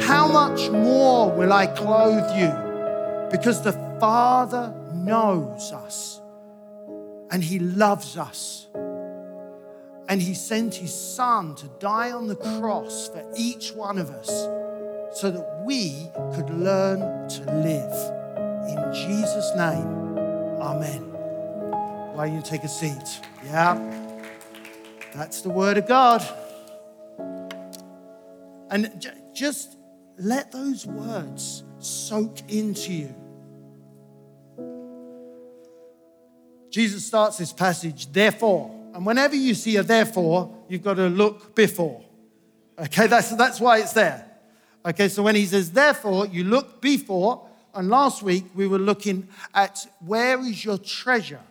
How 0.00 0.26
much 0.28 0.70
more 0.70 1.30
will 1.30 1.52
I 1.52 1.66
clothe 1.66 2.38
you? 2.38 2.71
Because 3.32 3.62
the 3.62 3.72
Father 3.98 4.72
knows 4.94 5.72
us 5.72 6.20
and 7.30 7.42
He 7.42 7.58
loves 7.58 8.16
us. 8.16 8.68
And 10.08 10.20
he 10.20 10.34
sent 10.34 10.74
his 10.74 10.92
son 10.92 11.54
to 11.54 11.66
die 11.78 12.10
on 12.10 12.26
the 12.26 12.36
cross 12.36 13.08
for 13.08 13.24
each 13.34 13.72
one 13.72 13.96
of 13.96 14.10
us 14.10 14.28
so 15.18 15.30
that 15.30 15.62
we 15.64 16.10
could 16.34 16.50
learn 16.50 17.28
to 17.30 17.44
live. 17.54 18.68
In 18.68 18.92
Jesus' 18.92 19.52
name, 19.56 20.18
amen. 20.60 21.02
Why 22.14 22.26
don't 22.26 22.36
you 22.36 22.42
take 22.42 22.62
a 22.62 22.68
seat? 22.68 23.20
Yeah. 23.44 23.74
That's 25.14 25.40
the 25.40 25.50
word 25.50 25.78
of 25.78 25.86
God. 25.86 26.22
And 28.70 28.92
j- 28.98 29.10
just 29.32 29.78
let 30.18 30.52
those 30.52 30.86
words 30.86 31.64
soak 31.78 32.50
into 32.50 32.92
you. 32.92 33.14
Jesus 36.72 37.06
starts 37.06 37.36
this 37.36 37.52
passage, 37.52 38.10
therefore. 38.10 38.74
And 38.94 39.06
whenever 39.06 39.36
you 39.36 39.54
see 39.54 39.76
a 39.76 39.82
therefore, 39.82 40.52
you've 40.68 40.82
got 40.82 40.94
to 40.94 41.08
look 41.08 41.54
before. 41.54 42.02
Okay, 42.78 43.06
that's, 43.06 43.30
that's 43.36 43.60
why 43.60 43.78
it's 43.78 43.92
there. 43.92 44.26
Okay, 44.84 45.08
so 45.08 45.22
when 45.22 45.36
he 45.36 45.44
says, 45.46 45.70
therefore, 45.70 46.26
you 46.26 46.44
look 46.44 46.80
before, 46.80 47.46
and 47.74 47.88
last 47.88 48.22
week 48.22 48.46
we 48.54 48.66
were 48.66 48.78
looking 48.78 49.28
at 49.54 49.86
where 50.04 50.40
is 50.40 50.64
your 50.64 50.78
treasure? 50.78 51.42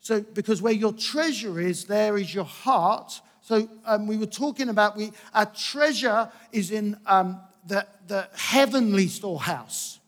So, 0.00 0.22
because 0.22 0.62
where 0.62 0.72
your 0.72 0.94
treasure 0.94 1.60
is, 1.60 1.84
there 1.84 2.16
is 2.16 2.34
your 2.34 2.44
heart. 2.44 3.20
So, 3.42 3.68
um, 3.84 4.06
we 4.06 4.16
were 4.16 4.26
talking 4.26 4.70
about 4.70 4.96
we, 4.96 5.12
our 5.34 5.46
treasure 5.46 6.30
is 6.50 6.70
in 6.70 6.96
um, 7.04 7.40
the, 7.66 7.86
the 8.06 8.28
heavenly 8.34 9.08
storehouse, 9.08 9.98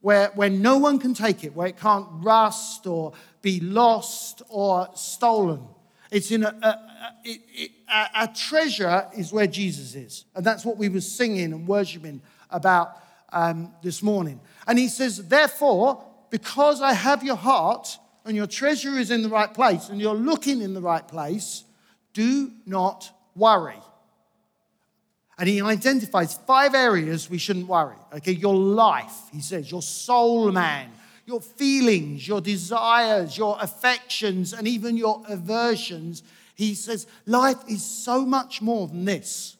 where, 0.00 0.28
where 0.34 0.50
no 0.50 0.78
one 0.78 0.98
can 0.98 1.14
take 1.14 1.44
it, 1.44 1.54
where 1.54 1.68
it 1.68 1.78
can't 1.78 2.06
rust 2.10 2.86
or 2.88 3.12
be 3.42 3.60
lost 3.60 4.42
or 4.48 4.88
stolen. 4.94 5.66
It's 6.10 6.30
in 6.30 6.42
a, 6.42 6.48
a, 6.62 6.66
a, 6.66 7.14
it, 7.24 7.40
it, 7.52 7.70
a, 7.88 8.28
treasure 8.28 9.08
is 9.16 9.32
where 9.32 9.46
Jesus 9.46 9.94
is. 9.94 10.24
And 10.34 10.44
that's 10.44 10.64
what 10.64 10.76
we 10.76 10.88
were 10.88 11.00
singing 11.00 11.52
and 11.52 11.66
worshiping 11.66 12.20
about 12.50 12.96
um, 13.32 13.72
this 13.82 14.02
morning. 14.02 14.40
And 14.66 14.78
he 14.78 14.88
says, 14.88 15.28
therefore, 15.28 16.04
because 16.30 16.82
I 16.82 16.92
have 16.92 17.22
your 17.22 17.36
heart 17.36 17.98
and 18.24 18.36
your 18.36 18.46
treasure 18.46 18.98
is 18.98 19.10
in 19.10 19.22
the 19.22 19.28
right 19.28 19.52
place 19.52 19.88
and 19.88 20.00
you're 20.00 20.14
looking 20.14 20.62
in 20.62 20.74
the 20.74 20.80
right 20.80 21.06
place, 21.06 21.64
do 22.12 22.50
not 22.66 23.10
worry. 23.36 23.80
And 25.38 25.48
he 25.48 25.62
identifies 25.62 26.34
five 26.46 26.74
areas 26.74 27.30
we 27.30 27.38
shouldn't 27.38 27.66
worry. 27.66 27.96
Okay, 28.12 28.32
your 28.32 28.54
life, 28.54 29.14
he 29.32 29.40
says, 29.40 29.70
your 29.70 29.80
soul 29.80 30.52
man, 30.52 30.90
your 31.30 31.40
feelings, 31.40 32.26
your 32.26 32.40
desires, 32.40 33.38
your 33.38 33.56
affections, 33.60 34.52
and 34.52 34.66
even 34.66 34.96
your 34.96 35.22
aversions. 35.28 36.24
He 36.56 36.74
says, 36.74 37.06
life 37.24 37.58
is 37.68 37.84
so 37.84 38.26
much 38.26 38.60
more 38.60 38.88
than 38.88 39.04
this. 39.04 39.56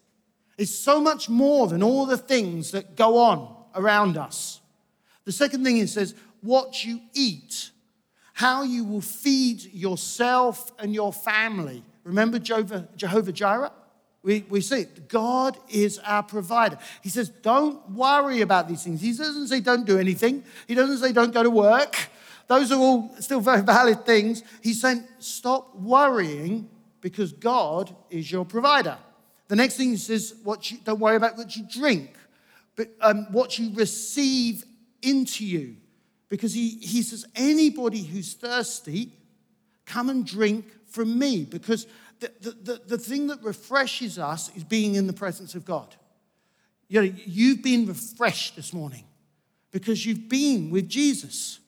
It's 0.59 0.75
so 0.75 1.00
much 1.00 1.29
more 1.29 1.69
than 1.69 1.81
all 1.83 2.07
the 2.07 2.19
things 2.19 2.73
that 2.73 2.97
go 2.97 3.19
on 3.19 3.55
around 3.77 4.17
us. 4.17 4.61
The 5.25 5.33
second 5.33 5.62
thing 5.62 5.77
he 5.77 5.87
says, 5.87 6.17
what 6.41 6.85
you 6.85 7.00
eat, 7.15 7.71
how 8.33 8.65
you 8.65 8.83
will 8.83 9.00
feed 9.00 9.73
yourself 9.73 10.73
and 10.81 10.93
your 10.93 11.12
family. 11.12 11.85
Remember 12.03 12.41
Jehovah, 12.41 12.89
Jehovah 12.97 13.33
Jireh? 13.33 13.73
We, 14.23 14.45
we 14.49 14.61
see. 14.61 14.87
God 15.09 15.57
is 15.71 15.99
our 16.00 16.23
provider. 16.23 16.79
He 17.03 17.09
says, 17.09 17.31
don't 17.31 17.91
worry 17.91 18.43
about 18.43 18.69
these 18.69 18.83
things. 18.83 19.00
He 19.00 19.12
doesn't 19.12 19.49
say 19.49 19.61
don't 19.61 19.87
do 19.87 19.99
anything. 19.99 20.45
He 20.67 20.75
doesn't 20.75 20.99
say 20.99 21.12
don't 21.12 21.33
go 21.33 21.43
to 21.43 21.50
work. 21.50 21.97
Those 22.47 22.71
are 22.73 22.79
all 22.79 23.15
still 23.21 23.41
very 23.41 23.62
valid 23.77 24.05
things. 24.05 24.43
He's 24.62 24.81
saying 24.81 25.05
stop 25.19 25.75
worrying 25.75 26.69
because 27.00 27.33
God 27.33 27.95
is 28.11 28.31
your 28.31 28.45
provider. 28.45 28.99
The 29.49 29.57
next 29.57 29.77
thing 29.77 29.91
he 29.91 29.97
says, 29.97 30.35
what 30.45 30.71
you, 30.71 30.79
don't 30.85 31.00
worry 31.00 31.17
about 31.17 31.37
what 31.37 31.57
you 31.57 31.65
drink, 31.69 32.15
but 32.77 32.89
um, 33.00 33.27
what 33.33 33.59
you 33.59 33.73
receive 33.75 34.65
into 35.03 35.47
you. 35.47 35.77
Because 36.29 36.53
he, 36.53 36.77
he 36.81 37.03
says, 37.03 37.25
anybody 37.35 38.03
who's 38.03 38.35
thirsty, 38.35 39.12
come 39.87 40.09
and 40.09 40.27
drink 40.27 40.67
from 40.87 41.19
me. 41.19 41.45
Because 41.45 41.87
the, 42.21 42.50
the, 42.50 42.81
the, 42.87 42.99
thing 42.99 43.29
that 43.29 43.43
refreshes 43.43 44.19
us 44.19 44.55
is 44.55 44.62
being 44.62 44.95
in 44.95 45.07
the 45.07 45.12
presence 45.12 45.55
of 45.55 45.65
God. 45.65 45.95
You 46.89 47.03
know, 47.03 47.15
you've 47.25 47.62
been 47.62 47.87
refreshed 47.87 48.57
this 48.57 48.73
morning 48.75 49.05
because 49.71 50.05
you've 50.05 50.29
been 50.29 50.71
with 50.71 50.89
Jesus. 50.89 51.61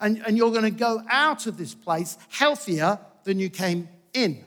And, 0.00 0.22
and 0.26 0.36
you're 0.36 0.50
going 0.50 0.62
to 0.62 0.70
go 0.70 1.02
out 1.10 1.46
of 1.46 1.56
this 1.56 1.74
place 1.74 2.16
healthier 2.30 2.98
than 3.24 3.38
you 3.38 3.50
came 3.50 3.88
in. 4.14 4.44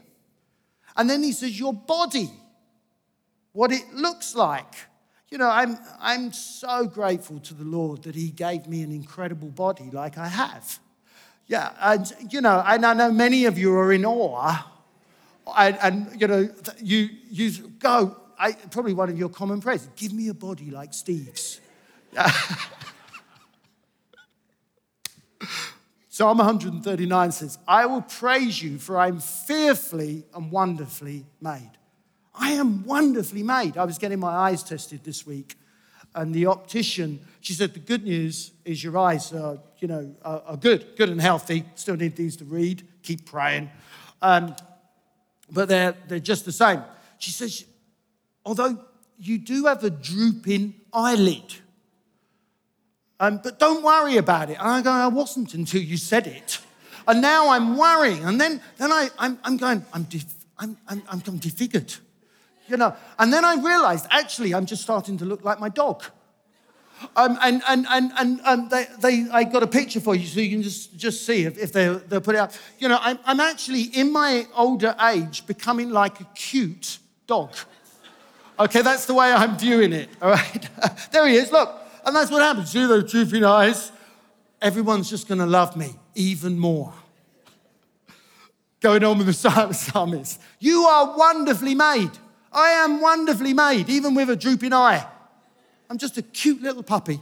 And 0.96 1.10
then 1.10 1.22
he 1.22 1.34
says, 1.34 1.60
Your 1.60 1.74
body, 1.74 2.32
what 3.52 3.72
it 3.72 3.94
looks 3.94 4.36
like. 4.36 4.74
You 5.30 5.38
know, 5.38 5.50
I'm, 5.50 5.78
I'm 6.00 6.34
so 6.34 6.86
grateful 6.86 7.40
to 7.42 7.54
the 7.54 7.64
Lord 7.64 8.04
that 8.04 8.16
He 8.16 8.30
gave 8.30 8.68
me 8.68 8.82
an 8.82 8.92
incredible 8.92 9.50
body 9.50 9.90
like 9.92 10.18
I 10.18 10.28
have. 10.28 10.80
Yeah, 11.48 11.72
and 11.80 12.12
you 12.30 12.42
know, 12.42 12.62
and 12.66 12.86
I 12.86 12.94
know 12.94 13.12
many 13.12 13.46
of 13.46 13.58
you 13.58 13.74
are 13.76 13.94
in 13.94 14.06
awe 14.06 14.71
and, 15.58 15.78
and 15.82 16.20
you 16.22 16.28
know, 16.28 16.50
you, 16.82 17.10
you 17.30 17.52
go, 17.80 18.16
I, 18.38 18.54
probably 18.54 18.94
one 18.94 19.10
of 19.10 19.18
your 19.18 19.30
common 19.30 19.62
prayers, 19.62 19.88
give 19.96 20.14
me 20.14 20.30
a 20.30 20.34
body 20.34 20.72
like 20.72 20.94
Steve's. 20.94 21.62
Psalm 26.10 26.40
139 26.40 27.32
says, 27.32 27.58
I 27.68 27.86
will 27.86 28.02
praise 28.02 28.62
you, 28.62 28.78
for 28.78 29.00
I'm 29.00 29.20
fearfully 29.20 30.26
and 30.36 30.52
wonderfully 30.52 31.26
made. 31.40 31.72
I 32.36 32.52
am 32.52 32.84
wonderfully 32.84 33.44
made. 33.44 33.78
I 33.78 33.86
was 33.86 33.98
getting 33.98 34.20
my 34.20 34.30
eyes 34.30 34.62
tested 34.62 35.04
this 35.04 35.26
week, 35.26 35.56
and 36.14 36.34
the 36.34 36.48
optician, 36.48 37.20
she 37.40 37.54
said, 37.54 37.74
the 37.74 37.80
good 37.80 38.04
news 38.04 38.52
is 38.66 38.84
your 38.84 38.98
eyes 38.98 39.32
are, 39.32 39.60
you 39.80 39.88
know, 39.88 40.14
are, 40.24 40.42
are 40.46 40.58
good, 40.58 40.98
good 40.98 41.10
and 41.10 41.22
healthy. 41.22 41.64
Still 41.76 41.96
need 41.96 42.16
these 42.16 42.36
to 42.38 42.46
read. 42.46 42.86
Keep 43.04 43.26
praying. 43.26 43.70
Um, 44.22 44.56
but 45.52 45.68
they're, 45.68 45.96
they're 46.08 46.20
just 46.20 46.46
the 46.46 46.52
same. 46.52 46.82
She 47.20 47.32
says, 47.32 47.66
although 48.46 48.80
you 49.20 49.38
do 49.38 49.66
have 49.66 49.84
a 49.84 49.90
drooping 49.90 50.76
eyelid, 50.94 51.54
um, 53.20 53.40
but 53.44 53.60
don't 53.60 53.84
worry 53.84 54.18
about 54.18 54.50
it. 54.50 54.58
And 54.60 54.68
I 54.68 54.82
go, 54.82 54.90
I 54.90 55.08
wasn't 55.08 55.54
until 55.54 55.82
you 55.82 55.98
said 55.98 56.26
it. 56.26 56.60
And 57.08 57.22
now 57.22 57.50
I'm 57.50 57.78
worrying. 57.78 58.24
And 58.24 58.42
then, 58.42 58.62
then 58.78 58.92
I, 58.92 59.10
I'm, 59.20 59.38
I'm 59.44 59.58
going, 59.58 59.86
I'm, 59.94 60.04
def, 60.04 60.26
I'm, 60.58 60.76
I'm, 60.88 61.04
I'm 61.08 61.22
defigured. 61.22 62.00
You 62.68 62.78
know, 62.78 62.96
and 63.20 63.32
then 63.32 63.46
I 63.46 63.56
realized 63.56 64.08
actually 64.10 64.56
I'm 64.56 64.66
just 64.66 64.82
starting 64.82 65.18
to 65.18 65.26
look 65.26 65.44
like 65.44 65.60
my 65.60 65.70
dog. 65.70 66.04
Um, 67.16 67.38
and 67.42 67.62
and, 67.68 67.86
and, 67.90 68.12
and 68.18 68.42
um, 68.44 68.70
they, 68.70 68.88
they, 69.00 69.28
I 69.32 69.44
got 69.44 69.64
a 69.64 69.68
picture 69.68 70.00
for 70.00 70.16
you 70.16 70.26
so 70.28 70.40
you 70.40 70.50
can 70.50 70.62
just, 70.62 70.96
just 70.98 71.26
see 71.26 71.46
if, 71.46 71.58
if 71.58 71.74
they, 71.74 71.88
they'll 71.88 72.22
put 72.22 72.36
it 72.36 72.40
up. 72.40 72.54
You 72.80 72.90
know, 72.90 73.00
I'm, 73.02 73.20
I'm 73.26 73.40
actually, 73.40 73.84
in 73.84 74.12
my 74.12 74.48
older 74.56 74.96
age, 75.02 75.46
becoming 75.48 75.90
like 75.90 76.20
a 76.20 76.26
cute 76.36 77.00
dog. 77.28 77.56
Okay, 78.60 78.82
that's 78.82 79.06
the 79.06 79.14
way 79.14 79.32
I'm 79.32 79.58
viewing 79.58 79.94
it, 79.94 80.10
all 80.22 80.32
right? 80.32 80.70
there 81.12 81.28
he 81.28 81.36
is, 81.36 81.52
look. 81.52 81.78
And 82.06 82.16
that's 82.16 82.32
what 82.32 82.42
happens. 82.42 82.72
See 82.72 82.86
those 82.86 83.12
drooping 83.12 83.44
eyes? 83.44 83.92
Everyone's 84.62 85.10
just 85.10 85.28
going 85.28 85.40
to 85.40 85.46
love 85.46 85.76
me 85.76 85.96
even 86.16 86.60
more. 86.60 86.94
Going 88.80 89.04
on 89.04 89.18
with 89.18 89.28
the 89.28 89.34
psalmist. 89.74 90.42
You 90.60 90.84
are 90.84 91.18
wonderfully 91.18 91.76
made. 91.76 92.12
I 92.52 92.70
am 92.72 93.02
wonderfully 93.02 93.54
made, 93.54 93.90
even 93.90 94.14
with 94.14 94.30
a 94.30 94.36
drooping 94.36 94.74
eye. 94.74 95.06
I'm 95.92 95.98
just 95.98 96.18
a 96.18 96.22
cute 96.22 96.62
little 96.62 96.84
puppy. 96.84 97.20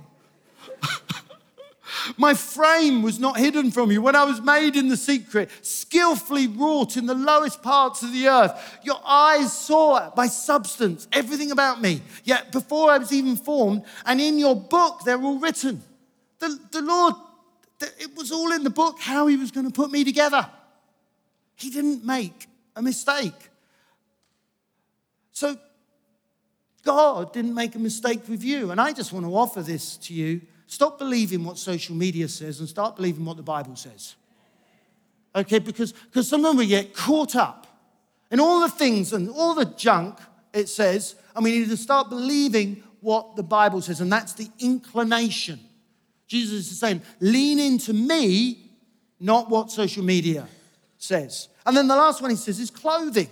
My 2.17 2.35
frame 2.35 3.01
was 3.01 3.17
not 3.17 3.35
hidden 3.35 3.71
from 3.71 3.89
you 3.89 3.99
when 3.99 4.15
I 4.15 4.25
was 4.25 4.41
made 4.41 4.75
in 4.75 4.89
the 4.89 4.95
secret, 4.95 5.49
skillfully 5.63 6.45
wrought 6.45 6.95
in 6.95 7.07
the 7.07 7.15
lowest 7.15 7.63
parts 7.63 8.03
of 8.03 8.13
the 8.13 8.27
earth. 8.27 8.77
Your 8.83 9.01
eyes 9.03 9.51
saw 9.57 10.11
my 10.15 10.27
substance, 10.27 11.07
everything 11.11 11.49
about 11.49 11.81
me. 11.81 12.03
Yet 12.23 12.51
before 12.51 12.91
I 12.91 12.99
was 12.99 13.11
even 13.11 13.38
formed, 13.38 13.85
and 14.05 14.21
in 14.21 14.38
your 14.38 14.55
book, 14.55 15.01
they're 15.03 15.19
all 15.19 15.39
written. 15.39 15.81
The, 16.38 16.59
the 16.69 16.83
Lord, 16.83 17.15
it 17.81 18.15
was 18.15 18.31
all 18.31 18.51
in 18.51 18.63
the 18.63 18.69
book 18.69 18.99
how 18.99 19.25
He 19.25 19.35
was 19.35 19.49
going 19.49 19.65
to 19.65 19.73
put 19.73 19.89
me 19.89 20.03
together. 20.03 20.47
He 21.55 21.71
didn't 21.71 22.05
make 22.05 22.45
a 22.75 22.83
mistake. 22.83 23.49
So 25.31 25.57
God 26.83 27.33
didn't 27.33 27.53
make 27.53 27.75
a 27.75 27.79
mistake 27.79 28.27
with 28.27 28.43
you. 28.43 28.71
And 28.71 28.79
I 28.79 28.93
just 28.93 29.13
want 29.13 29.25
to 29.25 29.36
offer 29.36 29.62
this 29.62 29.98
to 29.98 30.13
you. 30.13 30.41
Stop 30.67 31.00
believing 31.00 31.43
what 31.43 31.57
social 31.57 31.95
media 31.95 32.27
says 32.27 32.59
and 32.59 32.69
start 32.69 32.95
believing 32.95 33.25
what 33.25 33.38
the 33.38 33.43
Bible 33.43 33.75
says. 33.75 34.15
Okay, 35.36 35.59
because 35.59 35.91
because 35.91 36.27
sometimes 36.27 36.57
we 36.57 36.67
get 36.67 36.93
caught 36.95 37.36
up 37.36 37.67
in 38.31 38.39
all 38.39 38.62
the 38.62 38.69
things 38.69 39.13
and 39.13 39.29
all 39.29 39.53
the 39.53 39.65
junk 39.65 40.17
it 40.53 40.67
says, 40.67 41.15
and 41.36 41.43
we 41.43 41.59
need 41.59 41.69
to 41.69 41.77
start 41.77 42.09
believing 42.09 42.83
what 43.01 43.36
the 43.36 43.43
Bible 43.43 43.81
says, 43.81 44.01
and 44.01 44.12
that's 44.12 44.33
the 44.33 44.50
inclination. 44.59 45.59
Jesus 46.27 46.71
is 46.71 46.79
saying, 46.79 47.01
lean 47.19 47.59
into 47.59 47.93
me, 47.93 48.71
not 49.19 49.50
what 49.50 49.71
social 49.71 50.03
media 50.03 50.48
says. 50.98 51.50
And 51.65 51.75
then 51.75 51.88
the 51.88 51.95
last 51.95 52.21
one 52.21 52.31
he 52.31 52.36
says 52.36 52.59
is 52.59 52.71
clothing. 52.71 53.29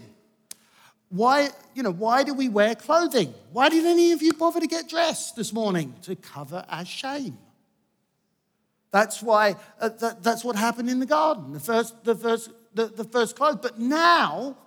Why, 1.10 1.50
you 1.74 1.84
know, 1.84 1.92
why 1.92 2.24
do 2.24 2.34
we 2.34 2.50
wear 2.50 2.76
clothing? 2.76 3.34
Why 3.52 3.70
did 3.70 3.86
any 3.86 4.12
of 4.12 4.22
you 4.22 4.34
bother 4.34 4.60
to 4.60 4.68
get 4.68 4.90
dressed 4.90 5.36
this 5.36 5.54
morning? 5.54 5.94
To 6.04 6.16
cover 6.16 6.66
our 6.68 6.86
shame. 6.86 7.38
That's 8.92 9.22
why, 9.22 9.56
uh, 9.80 9.90
that, 9.90 10.24
that's 10.24 10.44
what 10.44 10.56
happened 10.56 10.90
in 10.90 11.00
the 11.00 11.06
garden, 11.06 11.54
the 11.54 11.60
first, 11.60 12.04
the 12.04 12.16
first, 12.16 12.52
the, 12.74 12.88
the 12.88 13.04
first 13.04 13.36
clothes. 13.36 13.60
But 13.62 13.80
now, 13.80 14.58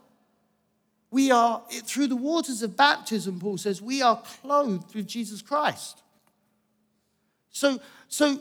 we 1.10 1.30
are, 1.30 1.62
through 1.68 2.06
the 2.06 2.16
waters 2.16 2.62
of 2.62 2.76
baptism, 2.76 3.40
Paul 3.40 3.58
says, 3.58 3.82
we 3.82 4.02
are 4.02 4.22
clothed 4.42 4.94
with 4.94 5.06
Jesus 5.06 5.42
Christ. 5.42 6.02
So, 7.50 7.80
so 8.08 8.40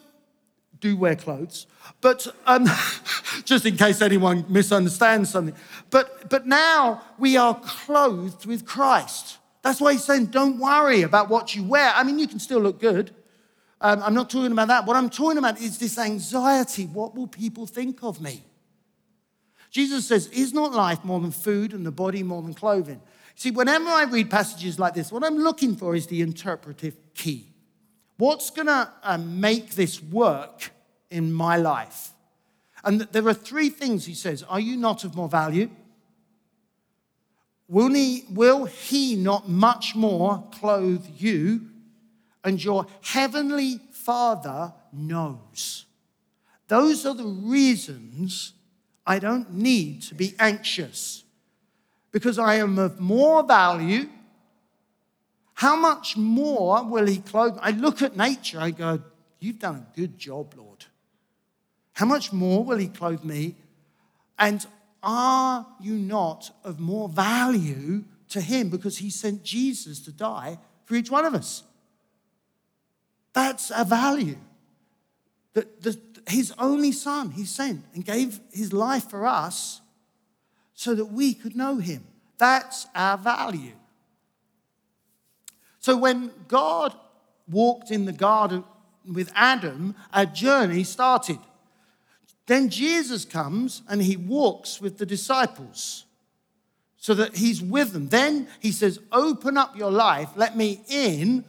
do 0.79 0.95
wear 0.95 1.15
clothes, 1.15 1.65
but 2.01 2.27
um, 2.45 2.65
just 3.45 3.65
in 3.65 3.77
case 3.77 4.01
anyone 4.01 4.45
misunderstands 4.49 5.29
something. 5.29 5.55
But, 5.89 6.29
but 6.29 6.47
now 6.47 7.01
we 7.17 7.37
are 7.37 7.59
clothed 7.59 8.45
with 8.45 8.65
Christ. 8.65 9.37
That's 9.61 9.81
why 9.81 9.93
he's 9.93 10.03
saying, 10.03 10.27
don't 10.27 10.59
worry 10.59 11.01
about 11.01 11.29
what 11.29 11.55
you 11.55 11.63
wear. 11.63 11.91
I 11.93 12.03
mean, 12.03 12.19
you 12.19 12.27
can 12.27 12.39
still 12.39 12.59
look 12.59 12.79
good. 12.79 13.11
Um, 13.81 14.01
I'm 14.03 14.13
not 14.13 14.29
talking 14.29 14.51
about 14.51 14.67
that. 14.67 14.85
What 14.85 14.95
I'm 14.95 15.09
talking 15.09 15.37
about 15.37 15.59
is 15.61 15.77
this 15.77 15.97
anxiety. 15.97 16.85
What 16.85 17.15
will 17.15 17.27
people 17.27 17.65
think 17.65 18.03
of 18.03 18.21
me? 18.21 18.43
Jesus 19.69 20.07
says, 20.07 20.27
Is 20.27 20.53
not 20.53 20.73
life 20.73 21.03
more 21.03 21.19
than 21.19 21.31
food 21.31 21.73
and 21.73 21.85
the 21.85 21.91
body 21.91 22.23
more 22.23 22.41
than 22.41 22.53
clothing? 22.53 23.01
See, 23.35 23.51
whenever 23.51 23.89
I 23.89 24.03
read 24.03 24.29
passages 24.29 24.79
like 24.79 24.93
this, 24.93 25.11
what 25.11 25.23
I'm 25.23 25.37
looking 25.37 25.75
for 25.75 25.95
is 25.95 26.07
the 26.07 26.21
interpretive 26.21 26.97
key. 27.13 27.47
What's 28.17 28.49
going 28.49 28.67
to 28.67 28.91
um, 29.01 29.39
make 29.39 29.75
this 29.75 30.03
work 30.03 30.71
in 31.09 31.31
my 31.31 31.55
life? 31.55 32.09
And 32.83 33.01
there 33.01 33.27
are 33.27 33.33
three 33.33 33.69
things 33.69 34.05
he 34.05 34.13
says 34.13 34.43
Are 34.43 34.59
you 34.59 34.77
not 34.77 35.03
of 35.03 35.15
more 35.15 35.29
value? 35.29 35.69
Will 37.67 37.93
he, 37.93 38.25
will 38.31 38.65
he 38.65 39.15
not 39.15 39.47
much 39.47 39.95
more 39.95 40.43
clothe 40.51 41.05
you? 41.17 41.67
And 42.43 42.63
your 42.63 42.87
heavenly 43.01 43.79
Father 43.91 44.73
knows. 44.91 45.85
Those 46.67 47.05
are 47.05 47.13
the 47.13 47.25
reasons 47.25 48.53
I 49.05 49.19
don't 49.19 49.53
need 49.53 50.01
to 50.03 50.15
be 50.15 50.35
anxious 50.39 51.23
because 52.11 52.39
I 52.39 52.55
am 52.55 52.79
of 52.79 52.99
more 52.99 53.43
value. 53.43 54.09
How 55.55 55.75
much 55.75 56.15
more 56.15 56.83
will 56.83 57.05
He 57.05 57.17
clothe? 57.17 57.57
I 57.61 57.71
look 57.71 58.01
at 58.01 58.15
nature, 58.15 58.59
I 58.59 58.71
go, 58.71 59.01
You've 59.39 59.59
done 59.59 59.75
a 59.75 59.95
good 59.97 60.17
job, 60.17 60.53
Lord. 60.57 60.85
How 61.99 62.05
much 62.05 62.31
more 62.31 62.63
will 62.63 62.77
He 62.77 62.87
clothe 62.87 63.25
me? 63.25 63.55
And 64.37 64.65
are 65.03 65.67
you 65.81 65.95
not 65.95 66.49
of 66.63 66.79
more 66.79 67.09
value 67.09 68.05
to 68.29 68.39
Him 68.39 68.69
because 68.69 68.99
He 68.99 69.09
sent 69.09 69.43
Jesus 69.43 69.99
to 70.05 70.13
die 70.13 70.59
for 70.85 70.95
each 70.95 71.11
one 71.11 71.25
of 71.25 71.35
us? 71.35 71.63
That's 73.33 73.69
a 73.75 73.83
value. 73.83 74.37
That 75.55 75.81
the, 75.81 75.99
his 76.29 76.53
only 76.57 76.93
son 76.93 77.31
he 77.31 77.43
sent 77.43 77.83
and 77.93 78.05
gave 78.05 78.39
his 78.53 78.71
life 78.71 79.09
for 79.09 79.25
us 79.25 79.81
so 80.73 80.95
that 80.95 81.07
we 81.07 81.33
could 81.33 81.57
know 81.57 81.79
him. 81.79 82.07
That's 82.37 82.87
our 82.95 83.17
value. 83.17 83.75
So 85.79 85.97
when 85.97 86.31
God 86.47 86.95
walked 87.49 87.91
in 87.91 88.05
the 88.05 88.13
garden 88.13 88.63
with 89.05 89.33
Adam, 89.35 89.95
a 90.13 90.25
journey 90.25 90.85
started. 90.85 91.39
Then 92.49 92.69
Jesus 92.69 93.25
comes 93.25 93.83
and 93.87 94.01
he 94.01 94.17
walks 94.17 94.81
with 94.81 94.97
the 94.97 95.05
disciples 95.05 96.05
so 96.97 97.13
that 97.13 97.35
he's 97.35 97.61
with 97.61 97.93
them. 97.93 98.09
Then 98.09 98.47
he 98.59 98.71
says, 98.71 98.99
Open 99.11 99.55
up 99.55 99.77
your 99.77 99.91
life, 99.91 100.29
let 100.35 100.57
me 100.57 100.81
in. 100.89 101.45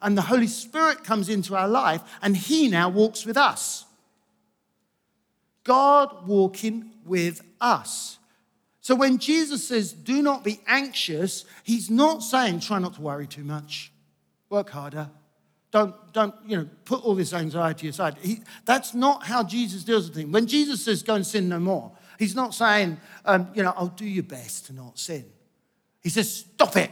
And 0.00 0.18
the 0.18 0.22
Holy 0.22 0.48
Spirit 0.48 1.04
comes 1.04 1.28
into 1.28 1.54
our 1.54 1.68
life 1.68 2.00
and 2.22 2.36
he 2.36 2.66
now 2.66 2.88
walks 2.88 3.24
with 3.24 3.36
us. 3.36 3.84
God 5.62 6.26
walking 6.26 6.90
with 7.04 7.42
us. 7.60 8.18
So 8.80 8.96
when 8.96 9.18
Jesus 9.18 9.68
says, 9.68 9.92
do 9.92 10.22
not 10.22 10.42
be 10.42 10.60
anxious, 10.66 11.44
he's 11.62 11.88
not 11.88 12.20
saying, 12.20 12.58
try 12.58 12.80
not 12.80 12.94
to 12.94 13.00
worry 13.00 13.28
too 13.28 13.44
much, 13.44 13.92
work 14.50 14.70
harder. 14.70 15.08
Don't, 15.72 15.94
don't 16.12 16.34
you 16.46 16.58
know, 16.58 16.68
put 16.84 17.02
all 17.02 17.14
this 17.14 17.32
anxiety 17.32 17.88
aside. 17.88 18.16
He, 18.20 18.40
that's 18.64 18.94
not 18.94 19.24
how 19.24 19.42
Jesus 19.42 19.82
deals 19.82 20.06
with 20.06 20.16
things. 20.16 20.30
When 20.30 20.46
Jesus 20.46 20.84
says, 20.84 21.02
go 21.02 21.14
and 21.14 21.26
sin 21.26 21.48
no 21.48 21.58
more, 21.58 21.90
he's 22.18 22.36
not 22.36 22.54
saying, 22.54 23.00
um, 23.24 23.48
you 23.54 23.62
know, 23.62 23.72
I'll 23.76 23.88
do 23.88 24.06
your 24.06 24.22
best 24.22 24.66
to 24.66 24.74
not 24.74 24.98
sin. 24.98 25.24
He 26.02 26.10
says, 26.10 26.30
stop 26.30 26.76
it. 26.76 26.90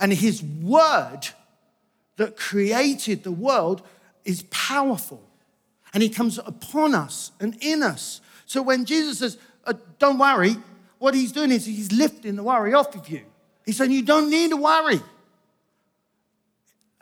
And 0.00 0.12
his 0.12 0.42
word 0.42 1.20
that 2.16 2.36
created 2.36 3.22
the 3.22 3.32
world 3.32 3.82
is 4.24 4.42
powerful 4.50 5.22
and 5.92 6.02
he 6.02 6.08
comes 6.08 6.38
upon 6.38 6.94
us 6.96 7.30
and 7.38 7.56
in 7.60 7.82
us. 7.82 8.20
So 8.46 8.60
when 8.60 8.84
Jesus 8.84 9.20
says, 9.20 9.38
uh, 9.64 9.74
Don't 9.98 10.18
worry, 10.18 10.56
what 10.98 11.14
he's 11.14 11.32
doing 11.32 11.52
is 11.52 11.64
he's 11.64 11.92
lifting 11.92 12.34
the 12.34 12.42
worry 12.42 12.74
off 12.74 12.94
of 12.96 13.08
you. 13.08 13.22
He's 13.64 13.76
saying, 13.76 13.92
You 13.92 14.02
don't 14.02 14.28
need 14.28 14.50
to 14.50 14.56
worry. 14.56 15.00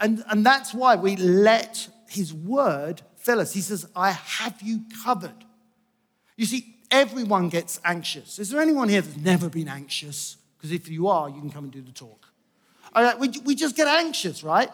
And, 0.03 0.25
and 0.29 0.45
that's 0.45 0.75
why 0.75 0.97
we 0.97 1.15
let 1.15 1.89
his 2.09 2.35
word 2.35 3.01
fill 3.17 3.39
us. 3.39 3.55
He 3.55 3.61
says, 3.61 3.87
I 3.95 4.11
have 4.11 4.61
you 4.61 4.83
covered. 5.05 5.45
You 6.37 6.45
see, 6.45 6.75
everyone 6.91 7.49
gets 7.49 7.81
anxious. 7.85 8.41
Is 8.41 8.51
there 8.51 8.61
anyone 8.61 8.89
here 8.89 9.01
that's 9.01 9.17
never 9.17 9.49
been 9.49 9.69
anxious? 9.69 10.37
Because 10.59 10.73
if 10.73 10.89
you 10.89 11.07
are, 11.07 11.31
you 11.31 11.41
can 11.41 11.51
come 11.51 11.65
and 11.65 11.73
do 11.73 11.81
the 11.81 11.93
talk. 11.93 12.27
we, 13.21 13.29
we 13.45 13.55
just 13.55 13.77
get 13.77 13.87
anxious, 13.87 14.43
right? 14.43 14.71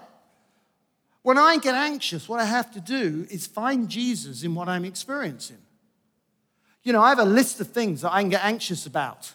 When 1.21 1.37
I 1.37 1.59
get 1.59 1.75
anxious, 1.75 2.27
what 2.27 2.41
I 2.41 2.47
have 2.47 2.73
to 2.73 2.81
do 2.81 3.27
is 3.31 3.47
find 3.47 3.87
Jesus 3.87 4.45
in 4.45 4.55
what 4.55 4.67
I'm 4.67 4.87
experiencing. 4.87 5.59
You 6.85 6.95
know, 6.95 7.03
I 7.03 7.11
have 7.11 7.19
a 7.19 7.27
list 7.27 7.61
of 7.61 7.69
things 7.69 8.01
that 8.01 8.15
I 8.15 8.23
can 8.23 8.31
get 8.31 8.43
anxious 8.43 8.87
about. 8.87 9.35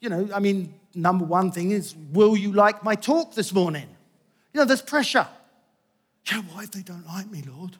You 0.00 0.08
know, 0.08 0.28
I 0.34 0.40
mean, 0.40 0.74
number 0.96 1.24
one 1.24 1.52
thing 1.52 1.70
is, 1.70 1.94
will 2.12 2.36
you 2.36 2.50
like 2.50 2.82
my 2.82 2.96
talk 2.96 3.36
this 3.36 3.52
morning? 3.52 3.86
You 4.52 4.60
know, 4.60 4.64
there's 4.64 4.82
pressure. 4.82 5.26
You 6.26 6.36
know, 6.36 6.42
what 6.52 6.64
if 6.64 6.72
they 6.72 6.82
don't 6.82 7.06
like 7.06 7.30
me, 7.30 7.42
Lord? 7.46 7.76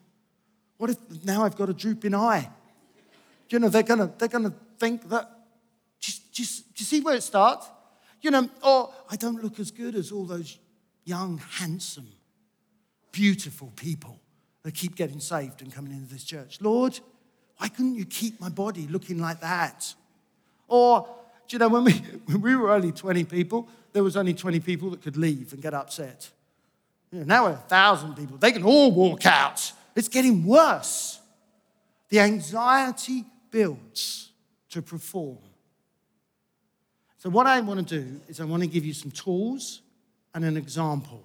What 0.79 0.91
if 0.91 1.25
now 1.25 1.45
I've 1.45 1.57
got 1.57 1.69
a 1.69 1.75
drooping 1.75 2.15
eye? 2.15 2.49
You 3.51 3.59
know, 3.59 3.69
they're 3.69 3.83
gonna, 3.83 4.11
they're 4.19 4.29
gonna 4.29 4.55
think 4.79 5.09
that, 5.11 5.31
just, 6.01 6.33
just, 6.33 6.75
do 6.75 6.83
you 6.83 6.87
see 6.87 7.01
where 7.01 7.15
it 7.15 7.23
starts? 7.23 7.69
You 8.23 8.31
know, 8.31 8.49
or 8.65 8.93
I 9.11 9.17
don't 9.17 9.43
look 9.43 9.61
as 9.61 9.71
good 9.71 9.95
as 9.95 10.11
all 10.11 10.25
those 10.25 10.59
young, 11.05 11.39
handsome, 11.39 12.09
beautiful 13.11 13.73
people 13.77 14.19
that 14.63 14.75
keep 14.75 14.97
getting 14.97 15.21
saved 15.21 15.61
and 15.61 15.73
coming 15.73 15.93
into 15.93 16.13
this 16.13 16.25
church. 16.25 16.61
Lord, 16.61 16.99
why 17.59 17.69
couldn't 17.69 17.95
you 17.95 18.05
keep 18.05 18.41
my 18.41 18.49
body 18.49 18.87
looking 18.87 19.19
like 19.19 19.41
that? 19.41 19.95
Or, 20.69 21.07
do 21.47 21.55
you 21.55 21.59
know, 21.59 21.69
when 21.69 21.85
we, 21.85 21.93
when 22.27 22.41
we 22.41 22.57
were 22.57 22.71
only 22.71 22.93
20 22.93 23.25
people, 23.25 23.69
there 23.93 24.03
was 24.03 24.17
only 24.17 24.35
20 24.35 24.61
people 24.61 24.91
that 24.91 25.03
could 25.03 25.17
leave 25.17 25.53
and 25.53 25.61
get 25.61 25.75
upset. 25.75 26.31
Now 27.13 27.45
we're 27.45 27.53
a 27.53 27.57
thousand 27.57 28.15
people. 28.15 28.39
They 28.39 28.53
can 28.53 28.65
all 28.65 28.91
walk 28.91 29.27
out. 29.27 29.73
It's 29.95 30.09
getting 30.09 30.47
worse. 30.47 31.21
The 32.09 32.21
anxiety 32.21 33.25
builds 33.51 34.31
to 34.71 34.81
perform. 34.81 35.39
So, 37.19 37.31
what 37.31 37.47
I 37.47 37.61
want 37.61 37.87
to 37.87 38.01
do 38.01 38.21
is 38.29 38.41
I 38.41 38.45
want 38.45 38.63
to 38.63 38.69
give 38.69 38.85
you 38.85 38.95
some 38.95 39.11
tools 39.11 39.83
and 40.35 40.45
an 40.45 40.57
example. 40.57 41.23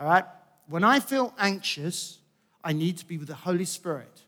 All 0.00 0.08
right? 0.08 0.24
when 0.66 0.84
I 0.84 1.00
feel 1.00 1.34
anxious, 1.38 2.18
I 2.62 2.72
need 2.72 2.98
to 2.98 3.06
be 3.06 3.18
with 3.18 3.28
the 3.28 3.34
Holy 3.34 3.64
Spirit. 3.64 4.22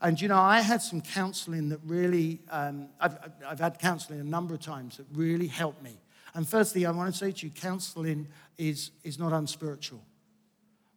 And 0.00 0.20
you 0.20 0.28
know, 0.28 0.38
I 0.38 0.60
had 0.60 0.82
some 0.82 1.00
counseling 1.00 1.70
that 1.70 1.80
really, 1.84 2.40
um, 2.50 2.88
I've, 3.00 3.16
I've 3.46 3.60
had 3.60 3.78
counseling 3.78 4.20
a 4.20 4.24
number 4.24 4.54
of 4.54 4.60
times 4.60 4.98
that 4.98 5.06
really 5.12 5.46
helped 5.46 5.82
me. 5.82 5.98
And 6.34 6.46
firstly, 6.46 6.84
I 6.84 6.90
want 6.90 7.12
to 7.12 7.18
say 7.18 7.32
to 7.32 7.46
you, 7.46 7.52
counseling 7.52 8.28
is, 8.58 8.90
is 9.04 9.18
not 9.18 9.32
unspiritual. 9.32 10.02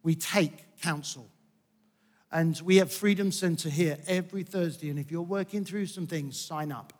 We 0.02 0.14
take 0.14 0.80
counsel. 0.80 1.28
And 2.32 2.60
we 2.64 2.76
have 2.76 2.92
Freedom 2.92 3.32
Center 3.32 3.68
here 3.68 3.98
every 4.06 4.44
Thursday. 4.44 4.88
And 4.90 4.98
if 4.98 5.10
you're 5.10 5.22
working 5.22 5.64
through 5.64 5.86
some 5.86 6.06
things, 6.06 6.38
sign 6.38 6.70
up. 6.70 6.92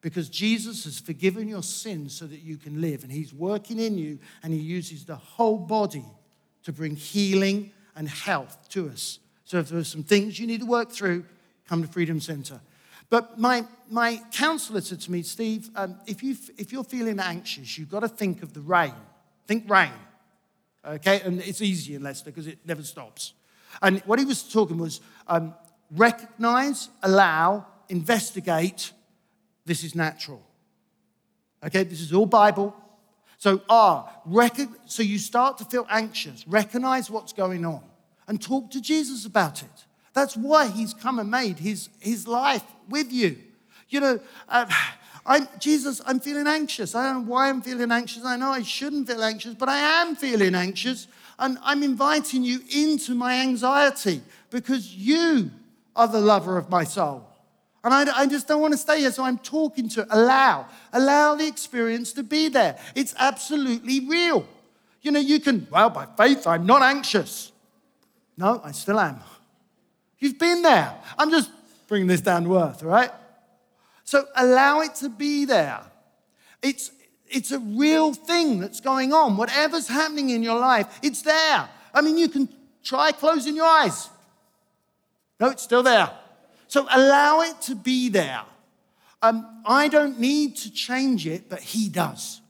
Because 0.00 0.28
Jesus 0.28 0.84
has 0.84 0.98
forgiven 0.98 1.48
your 1.48 1.62
sins 1.62 2.14
so 2.14 2.26
that 2.26 2.40
you 2.40 2.56
can 2.56 2.80
live. 2.80 3.02
And 3.02 3.12
He's 3.12 3.34
working 3.34 3.78
in 3.78 3.98
you, 3.98 4.18
and 4.42 4.52
He 4.52 4.60
uses 4.60 5.04
the 5.04 5.16
whole 5.16 5.58
body 5.58 6.04
to 6.62 6.72
bring 6.72 6.96
healing 6.96 7.72
and 7.96 8.08
health 8.08 8.68
to 8.70 8.88
us. 8.88 9.18
So 9.44 9.58
if 9.58 9.68
there's 9.68 9.88
some 9.88 10.04
things 10.04 10.38
you 10.38 10.46
need 10.46 10.60
to 10.60 10.66
work 10.66 10.90
through, 10.90 11.24
come 11.68 11.82
to 11.82 11.88
Freedom 11.88 12.20
Center. 12.20 12.60
But 13.10 13.38
my, 13.38 13.66
my 13.90 14.22
counselor 14.30 14.80
said 14.80 15.00
to 15.00 15.10
me, 15.10 15.22
Steve, 15.22 15.68
um, 15.74 15.96
if, 16.06 16.22
you, 16.22 16.36
if 16.56 16.72
you're 16.72 16.84
feeling 16.84 17.18
anxious, 17.18 17.76
you've 17.76 17.90
got 17.90 18.00
to 18.00 18.08
think 18.08 18.42
of 18.44 18.54
the 18.54 18.60
rain. 18.60 18.94
Think 19.48 19.68
rain. 19.68 19.90
Okay? 20.84 21.20
And 21.22 21.40
it's 21.40 21.62
easy 21.62 21.94
in 21.94 22.02
Leicester 22.02 22.30
because 22.30 22.46
it 22.46 22.58
never 22.64 22.82
stops. 22.82 23.34
And 23.82 24.00
what 24.00 24.18
he 24.18 24.24
was 24.24 24.42
talking 24.42 24.78
was 24.78 25.00
um, 25.28 25.54
recognize, 25.90 26.88
allow, 27.02 27.66
investigate. 27.88 28.92
This 29.64 29.84
is 29.84 29.94
natural. 29.94 30.42
Okay? 31.64 31.84
This 31.84 32.00
is 32.00 32.12
all 32.12 32.26
Bible. 32.26 32.74
So, 33.38 33.62
R, 33.68 34.10
rec- 34.26 34.58
so 34.84 35.02
you 35.02 35.18
start 35.18 35.56
to 35.58 35.64
feel 35.64 35.86
anxious, 35.88 36.46
recognize 36.46 37.10
what's 37.10 37.32
going 37.32 37.64
on, 37.64 37.82
and 38.28 38.40
talk 38.40 38.70
to 38.72 38.82
Jesus 38.82 39.24
about 39.24 39.62
it. 39.62 39.86
That's 40.12 40.36
why 40.36 40.68
he's 40.68 40.92
come 40.92 41.18
and 41.18 41.30
made 41.30 41.58
his, 41.58 41.88
his 42.00 42.28
life 42.28 42.64
with 42.88 43.10
you. 43.10 43.38
You 43.88 44.00
know, 44.00 44.20
uh, 44.48 44.66
I'm, 45.26 45.48
Jesus, 45.58 46.00
I'm 46.06 46.20
feeling 46.20 46.46
anxious. 46.46 46.94
I 46.94 47.04
don't 47.04 47.24
know 47.24 47.30
why 47.32 47.48
I'm 47.48 47.62
feeling 47.62 47.92
anxious. 47.92 48.24
I 48.24 48.36
know 48.36 48.50
I 48.50 48.62
shouldn't 48.62 49.08
feel 49.08 49.22
anxious, 49.22 49.54
but 49.54 49.68
I 49.68 49.78
am 50.02 50.16
feeling 50.16 50.54
anxious. 50.54 51.06
And 51.38 51.58
I'm 51.62 51.82
inviting 51.82 52.42
you 52.42 52.60
into 52.74 53.14
my 53.14 53.40
anxiety 53.40 54.22
because 54.50 54.94
you 54.94 55.50
are 55.94 56.08
the 56.08 56.20
lover 56.20 56.56
of 56.56 56.70
my 56.70 56.84
soul. 56.84 57.26
And 57.82 57.94
I, 57.94 58.22
I, 58.22 58.26
just 58.26 58.46
don't 58.46 58.60
want 58.60 58.72
to 58.72 58.78
stay 58.78 59.00
here, 59.00 59.10
so 59.10 59.24
I'm 59.24 59.38
talking 59.38 59.88
to 59.90 60.06
allow. 60.10 60.66
Allow 60.92 61.36
the 61.36 61.46
experience 61.46 62.12
to 62.12 62.22
be 62.22 62.48
there. 62.48 62.78
It's 62.94 63.14
absolutely 63.18 64.06
real. 64.06 64.46
You 65.00 65.12
know, 65.12 65.20
you 65.20 65.40
can, 65.40 65.66
well, 65.70 65.88
by 65.88 66.06
faith, 66.16 66.46
I'm 66.46 66.66
not 66.66 66.82
anxious. 66.82 67.52
No, 68.36 68.60
I 68.62 68.72
still 68.72 69.00
am. 69.00 69.20
You've 70.18 70.38
been 70.38 70.60
there. 70.60 70.94
I'm 71.18 71.30
just 71.30 71.50
bringing 71.88 72.06
this 72.06 72.20
down 72.20 72.44
to 72.44 72.58
earth, 72.58 72.82
right? 72.82 73.10
So 74.10 74.26
allow 74.34 74.80
it 74.80 74.96
to 74.96 75.08
be 75.08 75.44
there. 75.44 75.82
It's, 76.62 76.90
it's 77.28 77.52
a 77.52 77.60
real 77.60 78.12
thing 78.12 78.58
that's 78.58 78.80
going 78.80 79.12
on. 79.12 79.36
Whatever's 79.36 79.86
happening 79.86 80.30
in 80.30 80.42
your 80.42 80.58
life, 80.58 80.98
it's 81.00 81.22
there. 81.22 81.68
I 81.94 82.00
mean, 82.02 82.18
you 82.18 82.28
can 82.28 82.48
try 82.82 83.12
closing 83.12 83.54
your 83.54 83.66
eyes. 83.66 84.08
No, 85.38 85.50
it's 85.50 85.62
still 85.62 85.84
there. 85.84 86.10
So 86.66 86.88
allow 86.90 87.42
it 87.42 87.62
to 87.62 87.76
be 87.76 88.08
there. 88.08 88.42
Um, 89.22 89.62
I 89.64 89.86
don't 89.86 90.18
need 90.18 90.56
to 90.56 90.72
change 90.72 91.24
it, 91.28 91.48
but 91.48 91.60
He 91.60 91.88
does. 91.88 92.40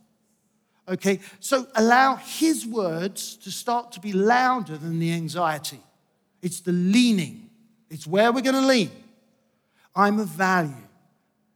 Okay, 0.89 1.21
so 1.41 1.67
allow 1.75 2.17
His 2.17 2.67
words 2.67 3.37
to 3.37 3.51
start 3.51 3.93
to 3.93 4.01
be 4.01 4.15
louder 4.15 4.79
than 4.79 4.99
the 4.99 5.13
anxiety. 5.13 5.81
It's 6.41 6.61
the 6.61 6.73
leaning, 6.73 7.51
it's 7.91 8.07
where 8.07 8.33
we're 8.33 8.41
going 8.41 8.55
to 8.55 8.67
lean. 8.67 8.91
I'm 9.95 10.21
of 10.21 10.29
value. 10.29 10.87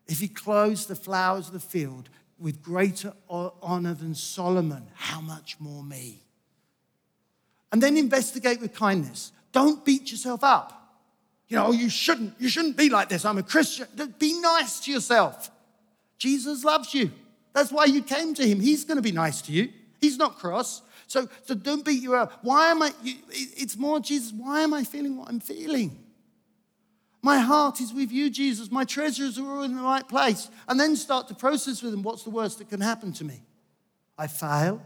If 0.07 0.21
He 0.21 0.29
clothes 0.29 0.87
the 0.87 0.97
flowers 0.97 1.49
of 1.49 1.55
the 1.55 1.61
field 1.61 2.09
with 2.39 2.63
greater 2.63 3.13
honor 3.29 3.95
than 3.95 4.15
Solomon, 4.15 4.89
how 4.95 5.21
much 5.21 5.57
more 5.61 5.83
me? 5.83 6.21
And 7.73 7.83
then 7.83 7.97
investigate 7.97 8.61
with 8.61 8.75
kindness. 8.75 9.33
Don't 9.53 9.85
beat 9.85 10.11
yourself 10.11 10.45
up. 10.45 10.85
You 11.49 11.57
know, 11.57 11.67
oh, 11.67 11.73
you 11.73 11.89
shouldn't, 11.89 12.35
you 12.39 12.49
shouldn't 12.49 12.77
be 12.77 12.89
like 12.89 13.09
this. 13.09 13.25
I'm 13.25 13.39
a 13.39 13.43
Christian. 13.43 13.87
Be 14.19 14.41
nice 14.41 14.81
to 14.81 14.93
yourself. 14.93 15.51
Jesus 16.19 16.65
loves 16.65 16.95
you. 16.95 17.11
That's 17.53 17.71
why 17.71 17.85
you 17.85 18.03
came 18.03 18.35
to 18.35 18.47
him. 18.47 18.61
He's 18.61 18.85
going 18.85 18.97
to 18.97 19.03
be 19.03 19.13
nice 19.13 19.43
to 19.43 19.53
you. 19.53 19.71
He's 20.01 20.17
not 20.17 20.39
cross. 20.39 20.83
So, 21.07 21.29
so 21.45 21.55
don't 21.55 21.85
beat 21.85 22.03
you 22.03 22.15
up. 22.15 22.41
Why 22.43 22.71
am 22.71 22.83
I, 22.83 22.93
it's 23.03 23.77
more 23.77 24.01
Jesus, 24.01 24.33
why 24.33 24.63
am 24.63 24.75
I 24.75 24.85
feeling 24.85 25.17
what 25.17 25.29
I'm 25.29 25.41
feeling? 25.41 26.04
My 27.25 27.39
heart 27.39 27.81
is 27.81 27.91
with 27.95 28.13
you, 28.13 28.29
Jesus. 28.29 28.71
My 28.71 28.85
treasures 28.85 29.39
are 29.39 29.47
all 29.47 29.63
in 29.63 29.75
the 29.75 29.81
right 29.81 30.07
place. 30.07 30.51
And 30.69 30.79
then 30.79 30.95
start 30.95 31.27
to 31.29 31.35
process 31.35 31.83
with 31.83 31.93
them 31.93 32.03
what's 32.03 32.23
the 32.23 32.29
worst 32.29 32.59
that 32.59 32.69
can 32.69 32.83
happen 32.83 33.15
to 33.15 33.25
me? 33.25 33.41
I 34.19 34.27
fail. 34.27 34.83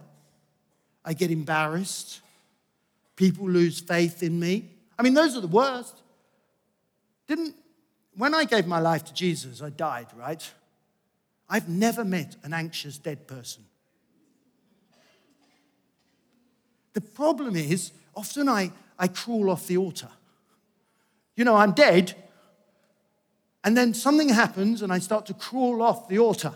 I 1.05 1.14
get 1.14 1.33
embarrassed. 1.33 2.20
People 3.16 3.51
lose 3.51 3.81
faith 3.81 4.22
in 4.22 4.38
me. 4.38 4.70
I 4.96 5.03
mean, 5.03 5.14
those 5.14 5.37
are 5.37 5.40
the 5.40 5.48
worst. 5.48 6.01
Didn't, 7.27 7.57
when 8.16 8.37
I 8.37 8.44
gave 8.44 8.68
my 8.68 8.79
life 8.79 9.05
to 9.07 9.12
Jesus, 9.12 9.61
I 9.61 9.70
died, 9.70 10.07
right? 10.16 10.48
I've 11.48 11.68
never 11.68 12.05
met 12.05 12.37
an 12.44 12.55
anxious 12.55 12.98
dead 12.98 13.27
person. 13.27 13.64
The 16.92 17.01
problem 17.01 17.57
is, 17.57 17.90
often 18.14 18.48
I, 18.48 18.70
I 18.96 19.09
crawl 19.09 19.51
off 19.51 19.66
the 19.66 19.79
altar. 19.79 20.11
You 21.35 21.44
know, 21.44 21.57
I'm 21.57 21.72
dead, 21.72 22.14
and 23.64 23.77
then 23.77 23.94
something 23.94 24.29
happens, 24.29 24.83
and 24.83 24.92
I 24.92 24.99
start 24.99 25.27
to 25.27 25.35
crawl 25.35 25.83
off 25.83 26.09
the 26.09 26.18
altar. 26.18 26.55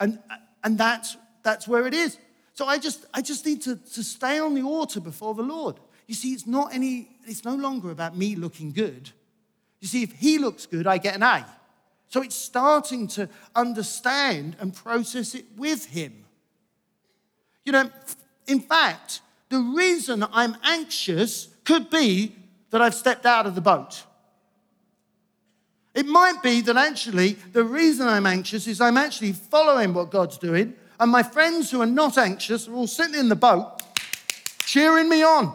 And, 0.00 0.18
and 0.64 0.76
that's, 0.76 1.16
that's 1.42 1.68
where 1.68 1.86
it 1.86 1.94
is. 1.94 2.18
So 2.54 2.66
I 2.66 2.78
just, 2.78 3.06
I 3.14 3.22
just 3.22 3.46
need 3.46 3.62
to, 3.62 3.76
to 3.76 4.02
stay 4.02 4.38
on 4.38 4.54
the 4.54 4.62
altar 4.62 5.00
before 5.00 5.34
the 5.34 5.42
Lord. 5.42 5.76
You 6.06 6.14
see, 6.14 6.32
it's 6.32 6.46
not 6.46 6.74
any, 6.74 7.08
it's 7.24 7.44
no 7.44 7.54
longer 7.54 7.90
about 7.90 8.16
me 8.16 8.34
looking 8.36 8.72
good. 8.72 9.10
You 9.80 9.88
see, 9.88 10.02
if 10.02 10.12
he 10.12 10.38
looks 10.38 10.66
good, 10.66 10.86
I 10.86 10.98
get 10.98 11.14
an 11.14 11.22
A. 11.22 11.46
So 12.08 12.20
it's 12.22 12.34
starting 12.34 13.08
to 13.08 13.28
understand 13.56 14.56
and 14.60 14.74
process 14.74 15.34
it 15.34 15.46
with 15.56 15.86
him. 15.86 16.24
You 17.64 17.72
know, 17.72 17.90
in 18.46 18.60
fact, 18.60 19.22
the 19.48 19.58
reason 19.58 20.26
I'm 20.32 20.56
anxious 20.62 21.48
could 21.64 21.88
be 21.88 22.34
that 22.70 22.82
I've 22.82 22.94
stepped 22.94 23.24
out 23.24 23.46
of 23.46 23.54
the 23.54 23.60
boat. 23.60 24.04
It 25.94 26.06
might 26.06 26.42
be 26.42 26.62
that 26.62 26.76
actually 26.76 27.34
the 27.52 27.64
reason 27.64 28.08
I'm 28.08 28.26
anxious 28.26 28.66
is 28.66 28.80
I'm 28.80 28.96
actually 28.96 29.32
following 29.32 29.92
what 29.92 30.10
God's 30.10 30.38
doing, 30.38 30.74
and 30.98 31.10
my 31.10 31.22
friends 31.22 31.70
who 31.70 31.82
are 31.82 31.86
not 31.86 32.16
anxious 32.16 32.66
are 32.68 32.74
all 32.74 32.86
sitting 32.86 33.14
in 33.14 33.28
the 33.28 33.36
boat 33.36 33.82
cheering 34.64 35.08
me 35.08 35.22
on. 35.22 35.54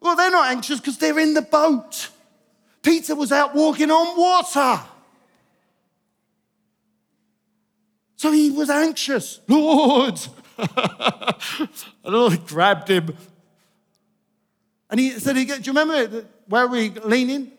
Well, 0.00 0.16
they're 0.16 0.30
not 0.30 0.50
anxious 0.50 0.80
because 0.80 0.98
they're 0.98 1.18
in 1.18 1.34
the 1.34 1.42
boat. 1.42 2.08
Peter 2.82 3.14
was 3.14 3.30
out 3.30 3.54
walking 3.54 3.90
on 3.90 4.18
water. 4.18 4.82
So 8.16 8.32
he 8.32 8.50
was 8.50 8.68
anxious. 8.68 9.40
Lord. 9.46 10.18
and 10.58 11.68
Lord 12.04 12.44
grabbed 12.46 12.88
him. 12.88 13.16
And 14.90 14.98
he 14.98 15.10
said, 15.20 15.34
Do 15.34 15.40
you 15.40 15.72
remember 15.72 16.26
where 16.48 16.66
we're 16.66 16.90
leaning? 17.04 17.52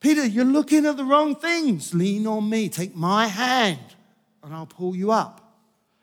Peter, 0.00 0.24
you're 0.26 0.44
looking 0.44 0.86
at 0.86 0.96
the 0.96 1.04
wrong 1.04 1.34
things. 1.34 1.94
Lean 1.94 2.26
on 2.26 2.48
me. 2.48 2.68
Take 2.68 2.94
my 2.94 3.26
hand 3.26 3.80
and 4.42 4.54
I'll 4.54 4.66
pull 4.66 4.94
you 4.94 5.10
up. 5.10 5.42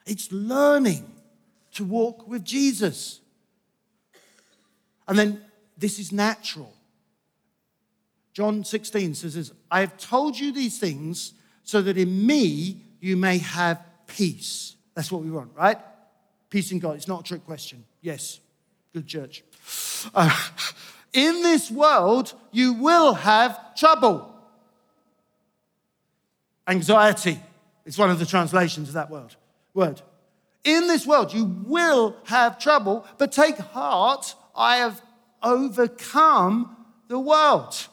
It's 0.05 0.31
learning 0.31 1.09
to 1.73 1.83
walk 1.83 2.27
with 2.27 2.43
Jesus. 2.43 3.21
And 5.07 5.17
then 5.17 5.41
this 5.77 5.99
is 5.99 6.11
natural. 6.11 6.73
John 8.33 8.63
16 8.63 9.15
says 9.15 9.35
this 9.35 9.51
I 9.69 9.81
have 9.81 9.97
told 9.97 10.37
you 10.39 10.51
these 10.51 10.79
things 10.79 11.33
so 11.63 11.81
that 11.81 11.97
in 11.97 12.25
me 12.25 12.81
you 12.99 13.15
may 13.15 13.37
have 13.37 13.79
peace. 14.07 14.75
That's 14.95 15.11
what 15.11 15.23
we 15.23 15.31
want, 15.31 15.51
right? 15.55 15.77
Peace 16.49 16.71
in 16.71 16.79
God. 16.79 16.95
It's 16.95 17.07
not 17.07 17.21
a 17.21 17.23
trick 17.23 17.45
question. 17.45 17.83
Yes. 18.01 18.39
Good 18.93 19.07
church. 19.07 19.43
Uh, 20.13 20.37
in 21.13 21.43
this 21.43 21.69
world, 21.69 22.33
you 22.51 22.73
will 22.73 23.13
have 23.13 23.75
trouble. 23.75 24.33
Anxiety 26.67 27.39
is 27.85 27.97
one 27.97 28.09
of 28.09 28.19
the 28.19 28.25
translations 28.25 28.89
of 28.89 28.95
that 28.95 29.09
word. 29.09 29.35
Word. 29.73 30.01
In 30.63 30.87
this 30.87 31.05
world, 31.05 31.33
you 31.33 31.45
will 31.45 32.15
have 32.25 32.57
trouble, 32.57 33.05
but 33.17 33.31
take 33.31 33.57
heart, 33.57 34.35
I 34.55 34.77
have 34.77 35.01
overcome 35.41 36.75
the 37.09 37.19
world. 37.19 37.87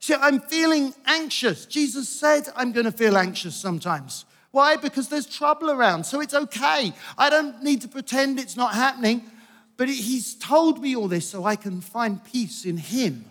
See, 0.00 0.14
I'm 0.14 0.40
feeling 0.40 0.94
anxious. 1.04 1.66
Jesus 1.66 2.08
said 2.08 2.48
I'm 2.56 2.72
going 2.72 2.86
to 2.86 2.92
feel 2.92 3.16
anxious 3.16 3.54
sometimes. 3.54 4.24
Why? 4.52 4.76
Because 4.76 5.08
there's 5.08 5.26
trouble 5.26 5.70
around. 5.70 6.04
So 6.04 6.20
it's 6.20 6.32
okay. 6.32 6.94
I 7.18 7.28
don't 7.28 7.62
need 7.62 7.82
to 7.82 7.88
pretend 7.88 8.38
it's 8.38 8.56
not 8.56 8.74
happening. 8.74 9.22
But 9.76 9.88
He's 9.88 10.34
told 10.34 10.80
me 10.80 10.96
all 10.96 11.08
this 11.08 11.28
so 11.28 11.44
I 11.44 11.56
can 11.56 11.80
find 11.80 12.24
peace 12.24 12.64
in 12.64 12.76
Him. 12.76 13.24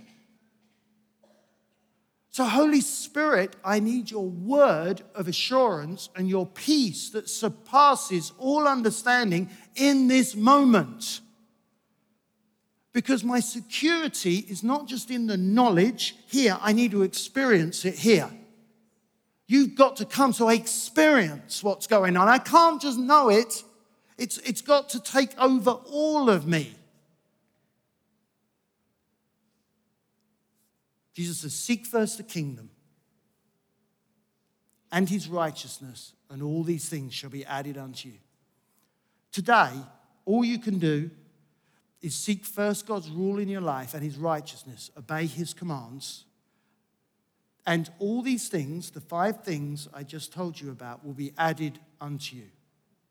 So, 2.31 2.43
Holy 2.43 2.81
Spirit, 2.81 3.55
I 3.63 3.79
need 3.79 4.11
your 4.11 4.27
word 4.27 5.01
of 5.15 5.27
assurance 5.29 6.09
and 6.15 6.27
your 6.27 6.45
peace 6.45 7.09
that 7.11 7.29
surpasses 7.29 8.33
all 8.37 8.67
understanding 8.67 9.49
in 9.75 10.07
this 10.07 10.35
moment 10.35 11.21
because 12.95 13.25
my 13.25 13.41
security 13.41 14.37
is 14.47 14.63
not 14.63 14.87
just 14.87 15.11
in 15.11 15.27
the 15.27 15.35
knowledge 15.35 16.15
here, 16.27 16.57
I 16.61 16.71
need 16.71 16.91
to 16.91 17.03
experience 17.03 17.83
it 17.83 17.95
here. 17.95 18.31
You've 19.47 19.75
got 19.75 19.97
to 19.97 20.05
come 20.05 20.31
so 20.31 20.47
I 20.47 20.53
experience 20.53 21.61
what's 21.61 21.87
going 21.87 22.15
on. 22.15 22.29
I 22.29 22.37
can't 22.37 22.81
just 22.81 22.97
know 22.97 23.27
it, 23.27 23.64
it's, 24.17 24.37
it's 24.39 24.61
got 24.61 24.89
to 24.89 24.99
take 24.99 25.37
over 25.37 25.71
all 25.71 26.29
of 26.29 26.47
me. 26.47 26.75
Jesus 31.13 31.39
says, 31.39 31.53
Seek 31.53 31.85
first 31.85 32.17
the 32.17 32.23
kingdom 32.23 32.69
and 34.91 35.09
his 35.09 35.27
righteousness, 35.27 36.13
and 36.29 36.41
all 36.41 36.63
these 36.63 36.87
things 36.87 37.13
shall 37.13 37.29
be 37.29 37.45
added 37.45 37.77
unto 37.77 38.09
you. 38.09 38.15
Today, 39.31 39.71
all 40.25 40.45
you 40.45 40.59
can 40.59 40.79
do 40.79 41.09
is 42.01 42.15
seek 42.15 42.45
first 42.45 42.85
God's 42.85 43.09
rule 43.09 43.39
in 43.39 43.49
your 43.49 43.61
life 43.61 43.93
and 43.93 44.03
his 44.03 44.15
righteousness, 44.15 44.91
obey 44.97 45.25
his 45.25 45.53
commands. 45.53 46.25
And 47.65 47.89
all 47.99 48.21
these 48.21 48.47
things, 48.47 48.91
the 48.91 49.01
five 49.01 49.43
things 49.43 49.87
I 49.93 50.03
just 50.03 50.31
told 50.31 50.61
you 50.61 50.69
about, 50.69 51.03
will 51.03 51.13
be 51.13 51.33
added 51.37 51.79
unto 51.99 52.35
you. 52.35 52.49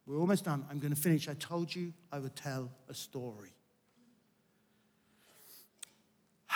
We're 0.06 0.18
almost 0.18 0.44
done. 0.44 0.66
I'm 0.70 0.78
going 0.78 0.94
to 0.94 1.00
finish. 1.00 1.28
I 1.28 1.34
told 1.34 1.74
you 1.74 1.92
I 2.12 2.18
would 2.18 2.36
tell 2.36 2.70
a 2.88 2.94
story. 2.94 3.52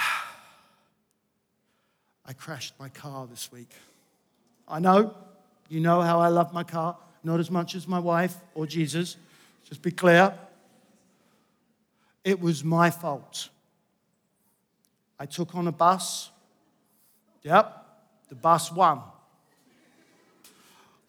I 2.26 2.34
crashed 2.34 2.74
my 2.78 2.90
car 2.90 3.26
this 3.26 3.50
week. 3.50 3.70
I 4.66 4.80
know, 4.80 5.16
you 5.68 5.80
know 5.80 6.02
how 6.02 6.20
I 6.20 6.28
love 6.28 6.52
my 6.52 6.62
car, 6.62 6.98
not 7.24 7.40
as 7.40 7.50
much 7.50 7.74
as 7.74 7.88
my 7.88 7.98
wife 7.98 8.36
or 8.54 8.66
Jesus. 8.66 9.16
Just 9.66 9.80
be 9.80 9.90
clear. 9.90 10.34
It 12.24 12.38
was 12.38 12.62
my 12.62 12.90
fault. 12.90 13.48
I 15.18 15.24
took 15.24 15.54
on 15.54 15.66
a 15.66 15.72
bus. 15.72 16.30
Yep. 17.42 17.86
The 18.28 18.34
bus 18.34 18.70
won. 18.70 19.00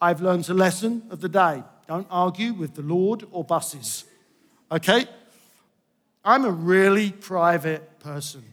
I've 0.00 0.22
learned 0.22 0.48
a 0.48 0.54
lesson 0.54 1.02
of 1.10 1.20
the 1.20 1.28
day. 1.28 1.62
Don't 1.90 2.06
argue 2.08 2.52
with 2.52 2.74
the 2.74 2.82
Lord 2.82 3.24
or 3.32 3.42
buses. 3.42 4.04
Okay? 4.70 5.08
I'm 6.24 6.44
a 6.44 6.50
really 6.52 7.10
private 7.10 7.98
person. 7.98 8.44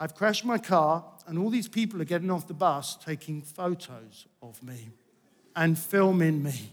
I've 0.00 0.12
crashed 0.16 0.44
my 0.44 0.58
car, 0.58 1.04
and 1.28 1.38
all 1.38 1.50
these 1.50 1.68
people 1.68 2.02
are 2.02 2.04
getting 2.04 2.32
off 2.32 2.48
the 2.48 2.52
bus 2.52 2.96
taking 2.96 3.42
photos 3.42 4.26
of 4.42 4.60
me 4.60 4.88
and 5.54 5.78
filming 5.78 6.42
me. 6.42 6.72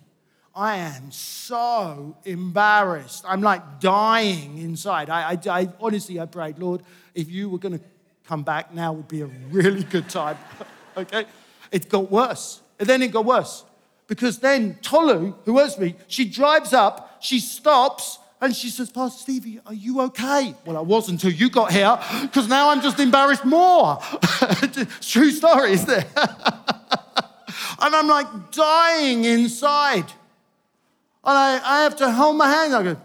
I 0.56 0.78
am 0.78 1.12
so 1.12 2.18
embarrassed. 2.24 3.26
I'm 3.28 3.42
like 3.42 3.80
dying 3.80 4.58
inside. 4.58 5.12
I, 5.12 5.34
I, 5.34 5.40
I 5.62 5.70
honestly, 5.80 6.20
I 6.20 6.26
prayed, 6.26 6.58
Lord, 6.58 6.82
if 7.14 7.30
you 7.30 7.52
were 7.52 7.60
going 7.60 7.78
to 7.78 7.86
come 8.24 8.42
back, 8.42 8.74
now 8.74 8.94
would 8.94 9.08
be 9.08 9.22
a 9.22 9.28
really 9.52 9.84
good 9.84 10.10
time. 10.10 10.40
okay? 10.98 11.26
It 11.72 11.90
got 11.90 12.10
worse. 12.10 12.64
And 12.80 12.90
then 12.90 13.04
it 13.04 13.12
got 13.12 13.26
worse. 13.26 13.66
Because 14.08 14.40
then 14.40 14.78
Tolu, 14.82 15.34
who 15.46 15.54
was 15.54 15.80
me, 15.80 15.96
she 16.08 16.26
drives 16.26 16.74
up, 16.74 17.18
she 17.22 17.40
stops, 17.40 18.20
and 18.42 18.56
she 18.56 18.70
says, 18.70 18.92
Pastor 18.92 19.20
Stevie, 19.22 19.60
are 19.66 19.74
you 19.74 20.02
okay? 20.02 20.54
Well, 20.66 20.78
I 20.78 20.82
was 20.82 21.10
until 21.10 21.32
you 21.32 21.50
got 21.50 21.72
here, 21.72 21.98
because 22.22 22.48
now 22.48 22.70
I'm 22.70 22.82
just 22.82 23.00
embarrassed 23.00 23.46
more. 23.46 23.98
True 25.02 25.32
story, 25.32 25.72
is 25.72 25.86
there? 25.86 26.06
and 27.80 27.96
I'm 27.96 28.08
like 28.08 28.52
dying 28.52 29.26
inside. 29.26 30.06
And 31.24 31.38
I, 31.38 31.60
I 31.64 31.84
have 31.84 31.96
to 31.98 32.12
hold 32.12 32.38
my 32.38 32.48
hand. 32.48 32.76
I 32.76 32.84
go, 32.84 32.98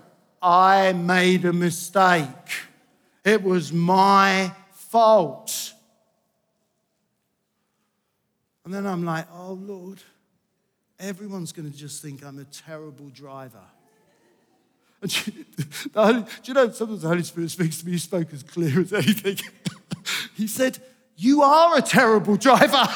I 0.43 0.93
made 0.93 1.45
a 1.45 1.53
mistake. 1.53 2.27
It 3.25 3.43
was 3.43 3.73
my 3.73 4.53
fault. 4.73 5.73
And 8.65 8.75
then 8.75 8.87
I'm 8.87 9.05
like, 9.05 9.27
oh, 9.33 9.53
Lord, 9.53 10.03
everyone's 11.01 11.53
going 11.53 11.71
to 11.71 11.77
just 11.77 12.03
think 12.03 12.25
I'm 12.25 12.39
a 12.39 12.45
terrible 12.45 13.09
driver. 13.09 13.65
And 15.95 16.27
do 16.27 16.33
you 16.45 16.55
know, 16.55 16.71
sometimes 16.71 17.03
the 17.03 17.09
Holy 17.09 17.23
Spirit 17.23 17.51
speaks 17.51 17.79
to 17.79 17.87
me, 17.87 17.93
he 17.93 17.99
spoke 17.99 18.33
as 18.33 18.43
clear 18.43 18.81
as 18.81 18.93
anything. 18.93 19.39
he 20.37 20.47
said, 20.47 20.79
You 21.17 21.43
are 21.43 21.79
a 21.79 21.83
terrible 21.83 22.37
driver. 22.37 22.87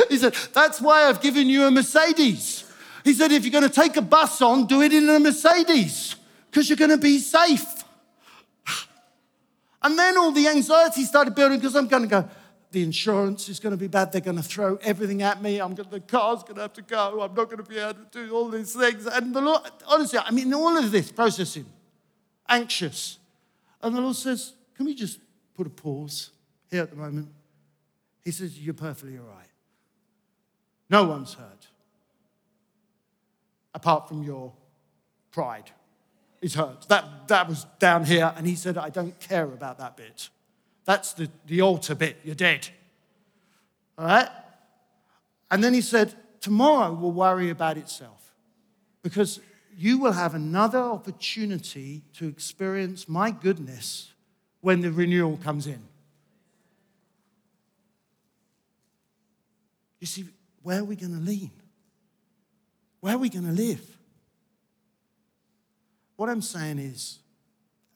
he 0.08 0.16
said, 0.16 0.34
That's 0.52 0.80
why 0.80 1.08
I've 1.08 1.20
given 1.20 1.48
you 1.48 1.64
a 1.64 1.70
Mercedes. 1.70 2.72
He 3.02 3.12
said, 3.14 3.32
If 3.32 3.44
you're 3.44 3.52
going 3.52 3.68
to 3.68 3.80
take 3.80 3.96
a 3.96 4.02
bus 4.02 4.40
on, 4.42 4.66
do 4.66 4.82
it 4.82 4.92
in 4.92 5.08
a 5.08 5.18
Mercedes 5.18 6.14
because 6.50 6.68
you're 6.68 6.76
going 6.76 6.90
to 6.90 6.98
be 6.98 7.18
safe. 7.18 7.84
And 9.82 9.98
then 9.98 10.16
all 10.16 10.32
the 10.32 10.48
anxiety 10.48 11.02
started 11.02 11.34
building 11.34 11.58
because 11.58 11.74
I'm 11.74 11.88
going 11.88 12.04
to 12.04 12.08
go, 12.08 12.28
the 12.74 12.82
insurance 12.82 13.48
is 13.48 13.60
going 13.60 13.70
to 13.70 13.78
be 13.78 13.86
bad. 13.86 14.10
They're 14.10 14.20
going 14.20 14.36
to 14.36 14.42
throw 14.42 14.76
everything 14.82 15.22
at 15.22 15.40
me. 15.40 15.60
I'm 15.60 15.74
going, 15.74 15.88
To, 15.88 15.92
the 15.92 16.00
car's 16.00 16.42
going 16.42 16.56
to 16.56 16.62
have 16.62 16.72
to 16.74 16.82
go. 16.82 17.22
I'm 17.22 17.32
not 17.32 17.48
going 17.48 17.58
to 17.58 17.62
be 17.62 17.78
able 17.78 17.94
to 17.94 18.06
do 18.10 18.34
all 18.34 18.48
these 18.48 18.74
things. 18.74 19.06
And 19.06 19.32
the 19.32 19.40
Lord, 19.40 19.62
honestly, 19.86 20.18
I 20.18 20.30
mean, 20.32 20.52
all 20.52 20.76
of 20.76 20.90
this 20.90 21.12
processing, 21.12 21.66
anxious. 22.48 23.18
And 23.80 23.94
the 23.94 24.00
Lord 24.00 24.16
says, 24.16 24.54
Can 24.76 24.86
we 24.86 24.94
just 24.94 25.20
put 25.54 25.68
a 25.68 25.70
pause 25.70 26.30
here 26.68 26.82
at 26.82 26.90
the 26.90 26.96
moment? 26.96 27.28
He 28.24 28.32
says, 28.32 28.58
You're 28.58 28.74
perfectly 28.74 29.16
all 29.18 29.24
right. 29.24 29.46
No 30.90 31.04
one's 31.04 31.34
hurt, 31.34 31.68
apart 33.72 34.08
from 34.08 34.24
your 34.24 34.52
pride. 35.30 35.70
Is 36.42 36.54
hurt. 36.54 36.88
That, 36.88 37.28
that 37.28 37.48
was 37.48 37.64
down 37.78 38.04
here. 38.04 38.34
And 38.36 38.46
he 38.46 38.54
said, 38.54 38.76
I 38.76 38.90
don't 38.90 39.18
care 39.18 39.44
about 39.44 39.78
that 39.78 39.96
bit. 39.96 40.28
That's 40.84 41.12
the, 41.14 41.30
the 41.46 41.62
altar 41.62 41.94
bit. 41.94 42.18
You're 42.24 42.34
dead. 42.34 42.68
All 43.98 44.06
right? 44.06 44.28
And 45.50 45.62
then 45.62 45.74
he 45.74 45.80
said, 45.80 46.14
Tomorrow 46.40 46.92
will 46.92 47.12
worry 47.12 47.48
about 47.48 47.78
itself 47.78 48.34
because 49.02 49.40
you 49.76 49.98
will 49.98 50.12
have 50.12 50.34
another 50.34 50.78
opportunity 50.78 52.02
to 52.18 52.28
experience 52.28 53.08
my 53.08 53.30
goodness 53.30 54.12
when 54.60 54.82
the 54.82 54.90
renewal 54.90 55.38
comes 55.38 55.66
in. 55.66 55.82
You 60.00 60.06
see, 60.06 60.26
where 60.62 60.80
are 60.80 60.84
we 60.84 60.96
going 60.96 61.14
to 61.14 61.20
lean? 61.20 61.50
Where 63.00 63.14
are 63.14 63.18
we 63.18 63.30
going 63.30 63.46
to 63.46 63.52
live? 63.52 63.96
What 66.16 66.28
I'm 66.28 66.42
saying 66.42 66.78
is, 66.78 67.20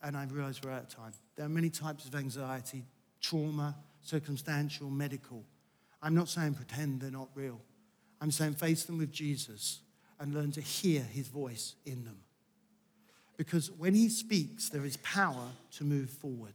and 0.03 0.17
I 0.17 0.25
realize 0.25 0.61
we're 0.63 0.71
out 0.71 0.85
of 0.85 0.89
time. 0.89 1.13
There 1.39 1.47
are 1.47 1.49
many 1.49 1.71
types 1.71 2.05
of 2.05 2.17
anxiety 2.17 2.85
trauma, 3.21 3.77
circumstantial, 4.03 4.91
medical. 4.91 5.45
I'm 6.03 6.15
not 6.15 6.29
saying 6.29 6.55
pretend 6.55 7.01
they're 7.01 7.13
not 7.13 7.29
real. 7.37 7.61
I'm 8.21 8.33
saying 8.33 8.55
face 8.55 8.83
them 8.83 8.99
with 8.99 9.13
Jesus 9.13 9.79
and 10.19 10.35
learn 10.35 10.51
to 10.53 10.61
hear 10.61 11.01
his 11.01 11.29
voice 11.29 11.77
in 11.87 12.05
them. 12.05 12.19
Because 13.37 13.71
when 13.71 13.95
he 13.95 14.09
speaks, 14.09 14.69
there 14.69 14.85
is 14.85 14.97
power 14.97 15.47
to 15.77 15.85
move 15.85 16.11
forward. 16.11 16.55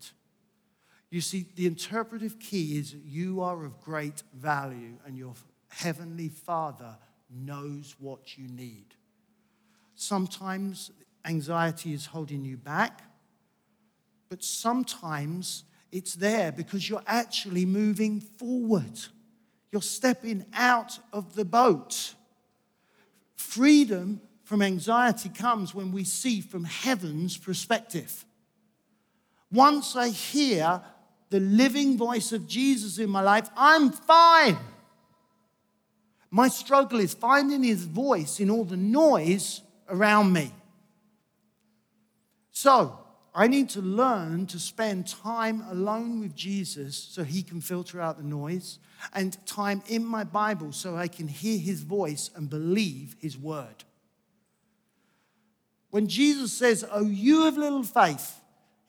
You 1.09 1.21
see, 1.21 1.45
the 1.55 1.65
interpretive 1.65 2.37
key 2.39 2.77
is 2.77 2.93
you 2.93 3.39
are 3.39 3.63
of 3.63 3.79
great 3.79 4.21
value, 4.33 4.97
and 5.05 5.17
your 5.17 5.33
heavenly 5.69 6.27
Father 6.27 6.97
knows 7.29 7.95
what 7.99 8.37
you 8.37 8.49
need. 8.49 8.95
Sometimes 9.95 10.91
anxiety 11.23 11.93
is 11.93 12.07
holding 12.07 12.43
you 12.43 12.57
back 12.57 13.12
but 14.33 14.43
sometimes 14.43 15.63
it's 15.91 16.15
there 16.15 16.51
because 16.51 16.89
you're 16.89 17.03
actually 17.05 17.67
moving 17.67 18.19
forward. 18.19 18.99
You're 19.71 19.83
stepping 19.83 20.43
out 20.55 20.97
of 21.13 21.35
the 21.35 21.45
boat. 21.45 22.15
Freedom 23.35 24.19
from 24.41 24.63
anxiety 24.63 25.29
comes 25.29 25.75
when 25.75 25.91
we 25.91 26.03
see 26.03 26.41
from 26.41 26.63
heaven's 26.63 27.37
perspective. 27.37 28.25
Once 29.51 29.95
I 29.95 30.09
hear 30.09 30.81
the 31.29 31.39
living 31.39 31.95
voice 31.95 32.31
of 32.31 32.47
Jesus 32.47 32.97
in 32.97 33.11
my 33.11 33.21
life, 33.21 33.51
I'm 33.55 33.91
fine. 33.91 34.57
My 36.31 36.47
struggle 36.47 36.99
is 36.99 37.13
finding 37.13 37.61
his 37.61 37.83
voice 37.83 38.39
in 38.39 38.49
all 38.49 38.65
the 38.65 38.77
noise 38.77 39.61
around 39.87 40.33
me. 40.33 40.51
So, 42.49 43.02
I 43.35 43.47
need 43.47 43.69
to 43.69 43.81
learn 43.81 44.45
to 44.47 44.59
spend 44.59 45.07
time 45.07 45.63
alone 45.69 46.19
with 46.19 46.35
Jesus 46.35 46.95
so 46.95 47.23
he 47.23 47.41
can 47.41 47.61
filter 47.61 47.99
out 47.99 48.17
the 48.17 48.23
noise, 48.23 48.77
and 49.13 49.35
time 49.45 49.81
in 49.87 50.05
my 50.05 50.23
Bible 50.23 50.71
so 50.71 50.95
I 50.95 51.07
can 51.07 51.27
hear 51.27 51.57
his 51.57 51.81
voice 51.81 52.29
and 52.35 52.49
believe 52.49 53.15
his 53.19 53.37
word. 53.37 53.83
When 55.89 56.07
Jesus 56.07 56.53
says, 56.53 56.85
Oh, 56.91 57.05
you 57.05 57.45
have 57.45 57.57
little 57.57 57.83
faith, 57.83 58.39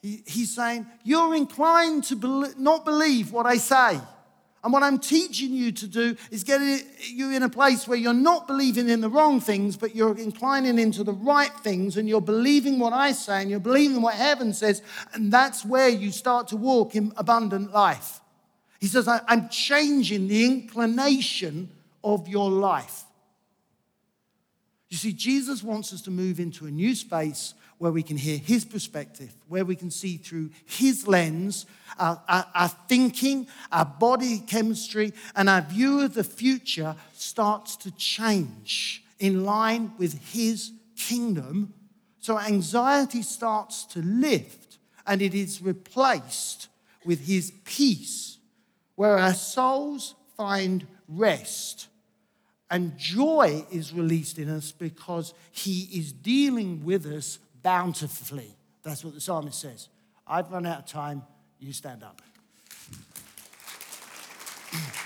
he, 0.01 0.23
he's 0.25 0.55
saying, 0.55 0.85
You're 1.03 1.35
inclined 1.35 2.03
to 2.05 2.15
be- 2.15 2.53
not 2.57 2.85
believe 2.85 3.31
what 3.31 3.45
I 3.45 3.57
say. 3.57 3.99
And 4.65 4.73
what 4.73 4.81
I'm 4.81 4.97
teaching 4.97 5.53
you 5.53 5.71
to 5.73 5.87
do 5.87 6.17
is 6.31 6.43
get 6.43 6.59
you 7.03 7.29
in 7.29 7.43
a 7.43 7.49
place 7.49 7.87
where 7.87 7.99
you're 7.99 8.15
not 8.15 8.47
believing 8.47 8.89
in 8.89 8.99
the 8.99 9.09
wrong 9.09 9.39
things, 9.39 9.77
but 9.77 9.95
you're 9.95 10.17
inclining 10.17 10.79
into 10.79 11.03
the 11.03 11.13
right 11.13 11.53
things 11.59 11.97
and 11.97 12.09
you're 12.09 12.19
believing 12.19 12.79
what 12.79 12.91
I 12.91 13.11
say 13.11 13.41
and 13.41 13.51
you're 13.51 13.59
believing 13.59 14.01
what 14.01 14.15
heaven 14.15 14.53
says. 14.53 14.81
And 15.13 15.31
that's 15.31 15.63
where 15.63 15.87
you 15.87 16.11
start 16.11 16.47
to 16.47 16.57
walk 16.57 16.95
in 16.95 17.13
abundant 17.15 17.73
life. 17.73 18.21
He 18.81 18.87
says, 18.87 19.07
I'm 19.07 19.49
changing 19.49 20.29
the 20.29 20.43
inclination 20.43 21.69
of 22.03 22.27
your 22.27 22.49
life. 22.49 23.03
You 24.89 24.97
see, 24.97 25.13
Jesus 25.13 25.61
wants 25.61 25.93
us 25.93 26.01
to 26.01 26.11
move 26.11 26.39
into 26.39 26.65
a 26.65 26.71
new 26.71 26.95
space 26.95 27.53
where 27.77 27.91
we 27.91 28.03
can 28.03 28.17
hear 28.17 28.37
his 28.37 28.65
perspective, 28.65 29.33
where 29.47 29.65
we 29.65 29.75
can 29.75 29.91
see 29.91 30.17
through 30.17 30.49
his 30.65 31.07
lens 31.07 31.65
our, 31.99 32.21
our, 32.27 32.45
our, 32.53 32.67
thinking, 32.87 33.47
our 33.71 33.85
body 33.85 34.39
chemistry, 34.39 35.13
and 35.35 35.49
our 35.49 35.61
view 35.61 36.01
of 36.01 36.13
the 36.13 36.23
future 36.23 36.95
starts 37.13 37.75
to 37.77 37.91
change 37.91 39.03
in 39.19 39.45
line 39.45 39.93
with 39.97 40.33
his 40.33 40.71
kingdom. 40.97 41.73
So 42.19 42.39
anxiety 42.39 43.21
starts 43.21 43.85
to 43.85 44.01
lift 44.01 44.77
and 45.05 45.21
it 45.21 45.33
is 45.33 45.61
replaced 45.61 46.67
with 47.05 47.27
his 47.27 47.51
peace, 47.63 48.37
where 48.95 49.17
our 49.17 49.33
souls 49.33 50.15
find 50.35 50.87
rest. 51.07 51.87
And 52.71 52.97
joy 52.97 53.63
is 53.71 53.93
released 53.93 54.39
in 54.39 54.49
us 54.49 54.71
because 54.71 55.33
he 55.51 55.87
is 55.93 56.11
dealing 56.11 56.83
with 56.83 57.05
us 57.05 57.37
bountifully. 57.65 58.55
That's 58.83 59.03
what 59.03 59.15
the 59.15 59.19
psalmist 59.19 59.59
says. 59.59 59.89
I've 60.27 60.51
run 60.51 60.67
out 60.67 60.79
of 60.79 60.85
time. 60.85 61.23
You 61.59 61.73
stand 61.73 62.03
up. 62.03 62.21